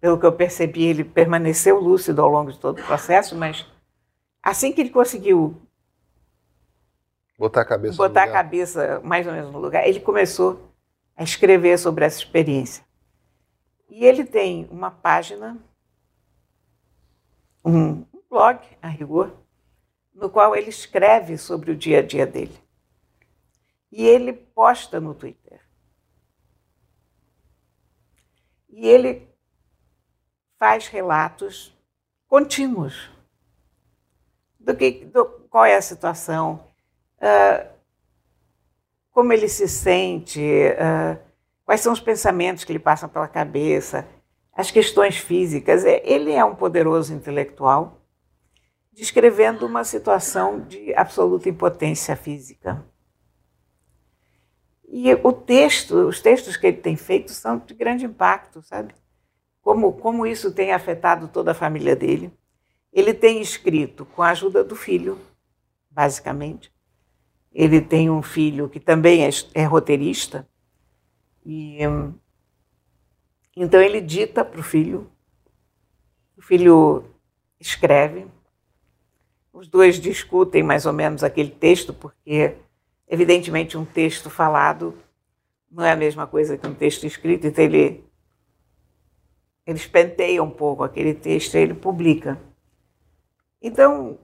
pelo 0.00 0.18
que 0.18 0.26
eu 0.26 0.32
percebi, 0.32 0.84
ele 0.84 1.04
permaneceu 1.04 1.80
lúcido 1.80 2.22
ao 2.22 2.28
longo 2.28 2.52
de 2.52 2.58
todo 2.58 2.80
o 2.80 2.84
processo, 2.84 3.34
mas 3.34 3.66
assim 4.42 4.72
que 4.72 4.80
ele 4.80 4.90
conseguiu 4.90 5.60
botar 7.38 7.62
a 7.62 7.64
cabeça, 7.64 7.96
botar 7.96 8.22
a 8.24 8.32
cabeça 8.32 9.00
mais 9.02 9.26
ou 9.26 9.32
menos 9.32 9.50
no 9.50 9.58
lugar, 9.58 9.86
ele 9.86 10.00
começou 10.00 10.70
a 11.16 11.22
escrever 11.22 11.78
sobre 11.78 12.04
essa 12.04 12.18
experiência. 12.18 12.84
E 13.88 14.04
ele 14.04 14.24
tem 14.24 14.66
uma 14.70 14.90
página, 14.90 15.58
um 17.64 18.04
blog, 18.30 18.60
a 18.80 18.88
rigor, 18.88 19.41
no 20.14 20.28
qual 20.28 20.54
ele 20.54 20.68
escreve 20.68 21.38
sobre 21.38 21.70
o 21.70 21.76
dia 21.76 22.00
a 22.00 22.02
dia 22.02 22.26
dele. 22.26 22.58
E 23.90 24.06
ele 24.06 24.32
posta 24.32 25.00
no 25.00 25.14
Twitter. 25.14 25.60
E 28.68 28.88
ele 28.88 29.28
faz 30.58 30.88
relatos 30.88 31.76
contínuos 32.26 33.10
do 34.58 34.74
que, 34.74 35.04
do, 35.06 35.24
qual 35.50 35.64
é 35.64 35.76
a 35.76 35.82
situação, 35.82 36.64
uh, 37.18 37.68
como 39.10 39.32
ele 39.32 39.48
se 39.48 39.68
sente, 39.68 40.40
uh, 40.40 41.20
quais 41.64 41.80
são 41.80 41.92
os 41.92 42.00
pensamentos 42.00 42.64
que 42.64 42.72
lhe 42.72 42.78
passam 42.78 43.08
pela 43.08 43.28
cabeça, 43.28 44.08
as 44.54 44.70
questões 44.70 45.18
físicas. 45.18 45.84
É, 45.84 46.00
ele 46.04 46.32
é 46.32 46.44
um 46.44 46.54
poderoso 46.54 47.12
intelectual 47.12 48.01
descrevendo 48.92 49.66
uma 49.66 49.84
situação 49.84 50.60
de 50.60 50.94
absoluta 50.94 51.48
impotência 51.48 52.14
física. 52.14 52.84
E 54.86 55.14
o 55.14 55.32
texto, 55.32 56.06
os 56.06 56.20
textos 56.20 56.56
que 56.56 56.66
ele 56.66 56.76
tem 56.76 56.96
feito 56.96 57.32
são 57.32 57.58
de 57.58 57.72
grande 57.72 58.04
impacto, 58.04 58.60
sabe? 58.60 58.94
Como, 59.62 59.92
como 59.94 60.26
isso 60.26 60.52
tem 60.52 60.72
afetado 60.72 61.28
toda 61.28 61.52
a 61.52 61.54
família 61.54 61.96
dele. 61.96 62.30
Ele 62.92 63.14
tem 63.14 63.40
escrito 63.40 64.04
com 64.04 64.22
a 64.22 64.30
ajuda 64.30 64.62
do 64.62 64.76
filho, 64.76 65.18
basicamente. 65.90 66.70
Ele 67.50 67.80
tem 67.80 68.10
um 68.10 68.22
filho 68.22 68.68
que 68.68 68.78
também 68.78 69.24
é, 69.24 69.30
é 69.54 69.64
roteirista. 69.64 70.46
E, 71.44 71.78
então 73.56 73.80
ele 73.80 74.00
dita 74.00 74.44
para 74.44 74.60
o 74.60 74.62
filho, 74.62 75.10
o 76.36 76.42
filho 76.42 77.04
escreve, 77.58 78.26
os 79.52 79.68
dois 79.68 79.96
discutem 79.96 80.62
mais 80.62 80.86
ou 80.86 80.92
menos 80.92 81.22
aquele 81.22 81.50
texto, 81.50 81.92
porque, 81.92 82.56
evidentemente, 83.08 83.76
um 83.76 83.84
texto 83.84 84.30
falado 84.30 84.96
não 85.70 85.84
é 85.84 85.92
a 85.92 85.96
mesma 85.96 86.26
coisa 86.26 86.56
que 86.56 86.66
um 86.66 86.74
texto 86.74 87.04
escrito, 87.04 87.46
então 87.46 87.64
ele, 87.64 88.04
ele 89.66 89.78
espenteia 89.78 90.42
um 90.42 90.50
pouco 90.50 90.84
aquele 90.84 91.14
texto 91.14 91.54
e 91.54 91.58
ele 91.58 91.74
publica. 91.74 92.38
Então, 93.60 94.18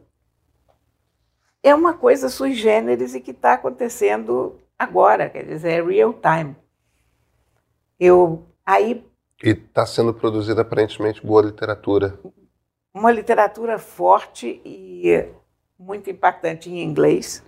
é 1.63 1.75
uma 1.75 1.95
coisa 1.95 2.29
sui 2.29 2.55
generis 2.55 3.15
e 3.15 3.21
que 3.21 3.31
está 3.31 3.55
acontecendo 3.55 4.59
agora, 4.79 5.31
quer 5.31 5.45
dizer, 5.45 5.71
é 5.71 5.83
real 5.83 6.15
time. 6.15 6.55
Eu 7.99 8.49
Aí. 8.69 9.03
E 9.43 9.49
está 9.49 9.87
sendo 9.87 10.13
produzida 10.13 10.61
aparentemente 10.61 11.27
boa 11.27 11.41
literatura. 11.41 12.19
Uma 12.99 13.13
literatura 13.13 13.79
forte 13.79 14.61
e 14.65 15.33
muito 15.79 16.11
impactante 16.11 16.69
em 16.69 16.83
inglês, 16.83 17.45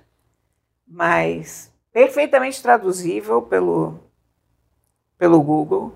mas 0.87 1.75
perfeitamente 1.93 2.63
traduzível 2.63 3.43
pelo, 3.43 3.99
pelo 5.19 5.43
Google. 5.43 5.93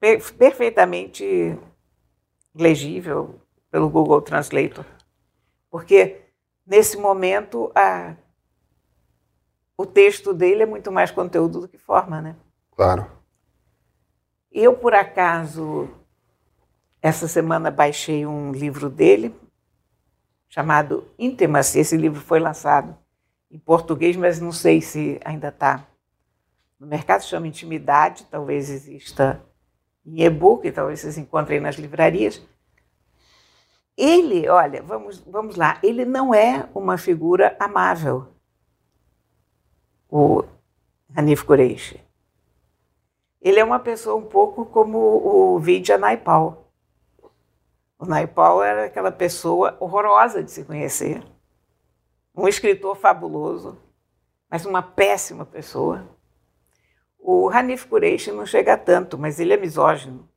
Per 0.00 0.32
perfeitamente 0.32 1.58
legível 2.54 3.38
pelo 3.70 3.90
Google 3.90 4.22
Translator. 4.22 4.86
Porque, 5.70 6.22
nesse 6.66 6.96
momento, 6.96 7.70
a, 7.74 8.16
o 9.76 9.84
texto 9.84 10.32
dele 10.32 10.62
é 10.62 10.66
muito 10.66 10.90
mais 10.90 11.10
conteúdo 11.10 11.60
do 11.60 11.68
que 11.68 11.76
forma, 11.76 12.22
né? 12.22 12.34
Claro. 12.74 13.15
Eu, 14.58 14.74
por 14.74 14.94
acaso, 14.94 15.86
essa 17.02 17.28
semana 17.28 17.70
baixei 17.70 18.24
um 18.24 18.52
livro 18.52 18.88
dele, 18.88 19.38
chamado 20.48 21.06
Intimacy. 21.18 21.80
Esse 21.80 21.94
livro 21.94 22.22
foi 22.22 22.40
lançado 22.40 22.96
em 23.50 23.58
português, 23.58 24.16
mas 24.16 24.40
não 24.40 24.50
sei 24.50 24.80
se 24.80 25.20
ainda 25.22 25.48
está 25.48 25.86
no 26.80 26.86
mercado. 26.86 27.20
Chama 27.20 27.46
Intimidade, 27.46 28.26
talvez 28.30 28.70
exista 28.70 29.44
em 30.06 30.22
e-book, 30.22 30.72
talvez 30.72 31.00
vocês 31.00 31.18
encontrem 31.18 31.60
nas 31.60 31.76
livrarias. 31.76 32.42
Ele, 33.94 34.48
olha, 34.48 34.82
vamos, 34.82 35.20
vamos 35.20 35.56
lá, 35.56 35.78
ele 35.82 36.06
não 36.06 36.34
é 36.34 36.66
uma 36.74 36.96
figura 36.96 37.54
amável, 37.60 38.32
o 40.08 40.42
Hanif 41.14 41.44
Kureishi. 41.44 42.05
Ele 43.46 43.60
é 43.60 43.64
uma 43.64 43.78
pessoa 43.78 44.16
um 44.16 44.26
pouco 44.26 44.66
como 44.66 44.98
o 44.98 45.60
Vidya 45.60 45.96
Naipal. 45.96 46.68
O 47.96 48.04
Naipal 48.04 48.60
era 48.60 48.86
aquela 48.86 49.12
pessoa 49.12 49.76
horrorosa 49.78 50.42
de 50.42 50.50
se 50.50 50.64
conhecer, 50.64 51.22
um 52.34 52.48
escritor 52.48 52.96
fabuloso, 52.96 53.78
mas 54.50 54.66
uma 54.66 54.82
péssima 54.82 55.46
pessoa. 55.46 56.08
O 57.20 57.48
Hanif 57.48 57.86
Kureishi 57.86 58.32
não 58.32 58.44
chega 58.44 58.74
a 58.74 58.76
tanto, 58.76 59.16
mas 59.16 59.38
ele 59.38 59.54
é 59.54 59.56
misógino. 59.56 60.28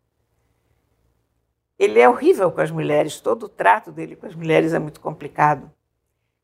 Ele 1.80 2.00
é 2.00 2.08
horrível 2.08 2.52
com 2.52 2.62
as 2.62 2.70
mulheres, 2.70 3.20
todo 3.20 3.48
o 3.48 3.50
trato 3.50 3.92
dele 3.92 4.16
com 4.16 4.28
as 4.28 4.36
mulheres 4.36 4.72
é 4.72 4.78
muito 4.78 5.02
complicado. 5.02 5.72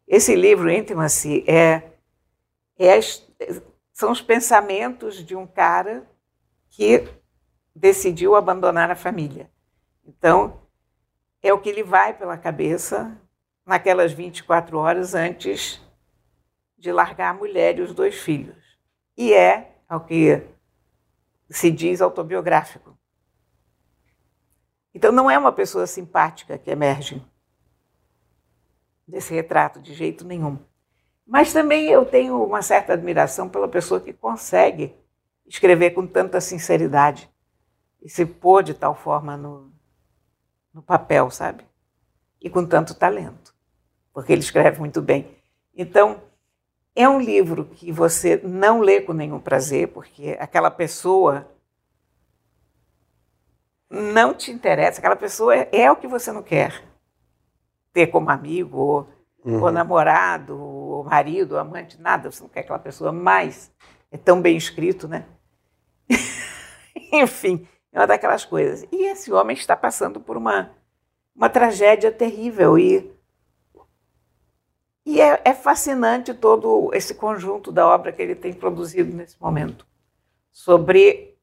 Esse 0.08 0.36
livro, 0.36 0.72
Intimacy, 0.72 1.46
é, 1.48 1.92
é, 2.80 3.00
são 3.94 4.12
os 4.12 4.20
pensamentos 4.20 5.24
de 5.24 5.36
um 5.36 5.46
cara 5.46 6.10
que 6.76 7.08
decidiu 7.74 8.36
abandonar 8.36 8.92
a 8.92 8.96
família. 8.96 9.50
Então, 10.06 10.62
é 11.42 11.54
o 11.54 11.60
que 11.60 11.72
lhe 11.72 11.84
vai 11.84 12.14
pela 12.14 12.38
cabeça 12.38 13.18
naquelas 13.66 14.12
24 14.12 14.78
horas 14.78 15.16
antes 15.16 15.82
de 16.78 16.92
largar 16.92 17.30
a 17.30 17.34
mulher 17.34 17.80
e 17.80 17.82
os 17.82 17.94
dois 17.94 18.16
filhos. 18.16 18.62
E 19.16 19.34
é, 19.34 19.78
ao 19.88 20.02
que 20.02 20.46
se 21.50 21.72
diz, 21.72 22.02
autobiográfico. 22.02 22.98
Então, 24.94 25.14
não 25.14 25.32
é 25.32 25.38
uma 25.38 25.54
pessoa 25.54 25.88
simpática 25.88 26.58
que 26.58 26.70
emerge 26.70 27.26
desse 29.08 29.34
retrato, 29.34 29.80
de 29.80 29.94
jeito 29.94 30.26
nenhum. 30.26 30.60
Mas 31.26 31.54
também 31.54 31.88
eu 31.88 32.06
tenho 32.06 32.44
uma 32.44 32.62
certa 32.62 32.94
admiração 32.94 33.48
pela 33.48 33.68
pessoa 33.68 34.02
que 34.02 34.12
consegue 34.12 34.94
escrever 35.48 35.92
com 35.92 36.06
tanta 36.06 36.42
sinceridade 36.42 37.30
e 38.02 38.10
se 38.10 38.26
pôr 38.26 38.64
de 38.64 38.74
tal 38.74 38.96
forma 38.96 39.38
no, 39.38 39.72
no 40.74 40.82
papel, 40.82 41.30
sabe? 41.30 41.66
E 42.42 42.50
com 42.50 42.66
tanto 42.66 42.94
talento, 42.94 43.54
porque 44.14 44.32
ele 44.32 44.42
escreve 44.42 44.80
muito 44.80 45.02
bem. 45.02 45.36
Então, 45.76 46.22
é 46.96 47.08
um 47.10 47.20
livro 47.20 47.66
que 47.66 47.92
você 47.92 48.40
não 48.44 48.80
lê 48.80 49.02
com 49.02 49.14
nenhum 49.14 49.40
prazer, 49.40 49.90
porque 49.90 50.38
aquela 50.40 50.72
pessoa 50.72 51.52
não 53.90 54.34
te 54.34 54.52
interessa, 54.52 55.00
aquela 55.00 55.16
pessoa 55.16 55.56
é, 55.56 55.70
é 55.72 55.92
o 55.92 55.96
que 55.96 56.08
você 56.08 56.32
não 56.32 56.42
quer 56.42 56.84
ter 57.92 58.08
como 58.08 58.30
amigo, 58.30 58.78
ou, 58.78 59.10
uhum. 59.44 59.62
ou 59.62 59.72
namorado, 59.72 60.60
ou 60.60 61.04
marido, 61.04 61.54
ou 61.54 61.60
amante, 61.60 62.00
nada, 62.00 62.30
você 62.30 62.44
não 62.44 62.50
quer 62.50 62.62
aquela 62.62 62.80
pessoa, 62.80 63.12
mas 63.12 63.72
é 64.12 64.18
tão 64.18 64.42
bem 64.42 64.58
escrito, 64.58 65.08
né? 65.08 65.26
Enfim, 67.12 67.68
é 67.92 68.00
uma 68.00 68.08
daquelas 68.08 68.46
coisas. 68.46 68.88
E 68.92 69.06
esse 69.06 69.32
homem 69.32 69.56
está 69.56 69.76
passando 69.76 70.20
por 70.20 70.38
uma, 70.38 70.72
uma 71.36 71.50
tragédia 71.50 72.12
terrível 72.12 72.78
e, 72.78 73.12
e 75.06 75.22
é, 75.22 75.42
é 75.46 75.54
fascinante 75.54 76.34
todo 76.34 76.92
esse 76.94 77.16
conjunto 77.16 77.72
da 77.72 77.88
obra 77.88 78.12
que 78.12 78.22
ele 78.22 78.36
tem 78.36 78.54
produzido 78.54 79.16
nesse 79.16 79.40
momento 79.42 79.86
sobre 80.52 81.38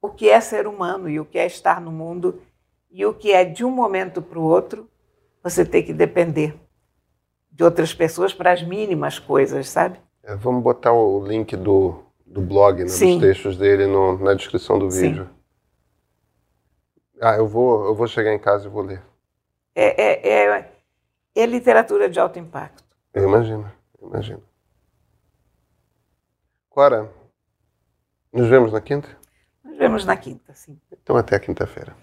o 0.00 0.08
que 0.08 0.28
é 0.28 0.40
ser 0.40 0.66
humano 0.66 1.08
e 1.08 1.20
o 1.20 1.24
que 1.24 1.38
é 1.38 1.46
estar 1.46 1.80
no 1.80 1.92
mundo 1.92 2.42
e 2.90 3.06
o 3.06 3.14
que 3.14 3.32
é 3.32 3.44
de 3.44 3.64
um 3.64 3.70
momento 3.70 4.20
para 4.20 4.38
o 4.38 4.42
outro 4.42 4.88
você 5.42 5.64
ter 5.64 5.82
que 5.82 5.92
depender 5.92 6.54
de 7.50 7.64
outras 7.64 7.92
pessoas 7.92 8.32
para 8.32 8.52
as 8.52 8.62
mínimas 8.62 9.18
coisas, 9.18 9.68
sabe? 9.68 9.98
É, 10.22 10.34
vamos 10.34 10.62
botar 10.62 10.92
o 10.92 11.24
link 11.26 11.56
do, 11.56 12.02
do 12.32 12.40
blog, 12.40 12.78
né, 12.78 12.84
dos 12.84 12.98
textos 12.98 13.58
dele 13.58 13.86
no, 13.86 14.18
na 14.18 14.32
descrição 14.34 14.78
do 14.78 14.88
vídeo. 14.88 15.24
Sim. 15.24 15.30
Ah, 17.20 17.36
eu 17.36 17.46
vou, 17.46 17.84
eu 17.84 17.94
vou 17.94 18.08
chegar 18.08 18.32
em 18.32 18.38
casa 18.38 18.66
e 18.66 18.70
vou 18.70 18.82
ler. 18.82 19.02
É, 19.74 20.02
é, 20.02 20.56
é, 20.56 20.72
é 21.34 21.46
literatura 21.46 22.08
de 22.08 22.18
alto 22.18 22.38
impacto. 22.38 22.82
Eu 23.12 23.24
imagino, 23.24 23.70
eu 24.00 24.08
imagino. 24.08 24.42
Clara, 26.70 27.10
nos 28.32 28.48
vemos 28.48 28.72
na 28.72 28.80
quinta? 28.80 29.08
Nos 29.62 29.76
vemos 29.76 30.04
na 30.06 30.16
quinta, 30.16 30.54
sim. 30.54 30.80
Então 30.90 31.16
até 31.16 31.36
a 31.36 31.40
quinta-feira. 31.40 31.94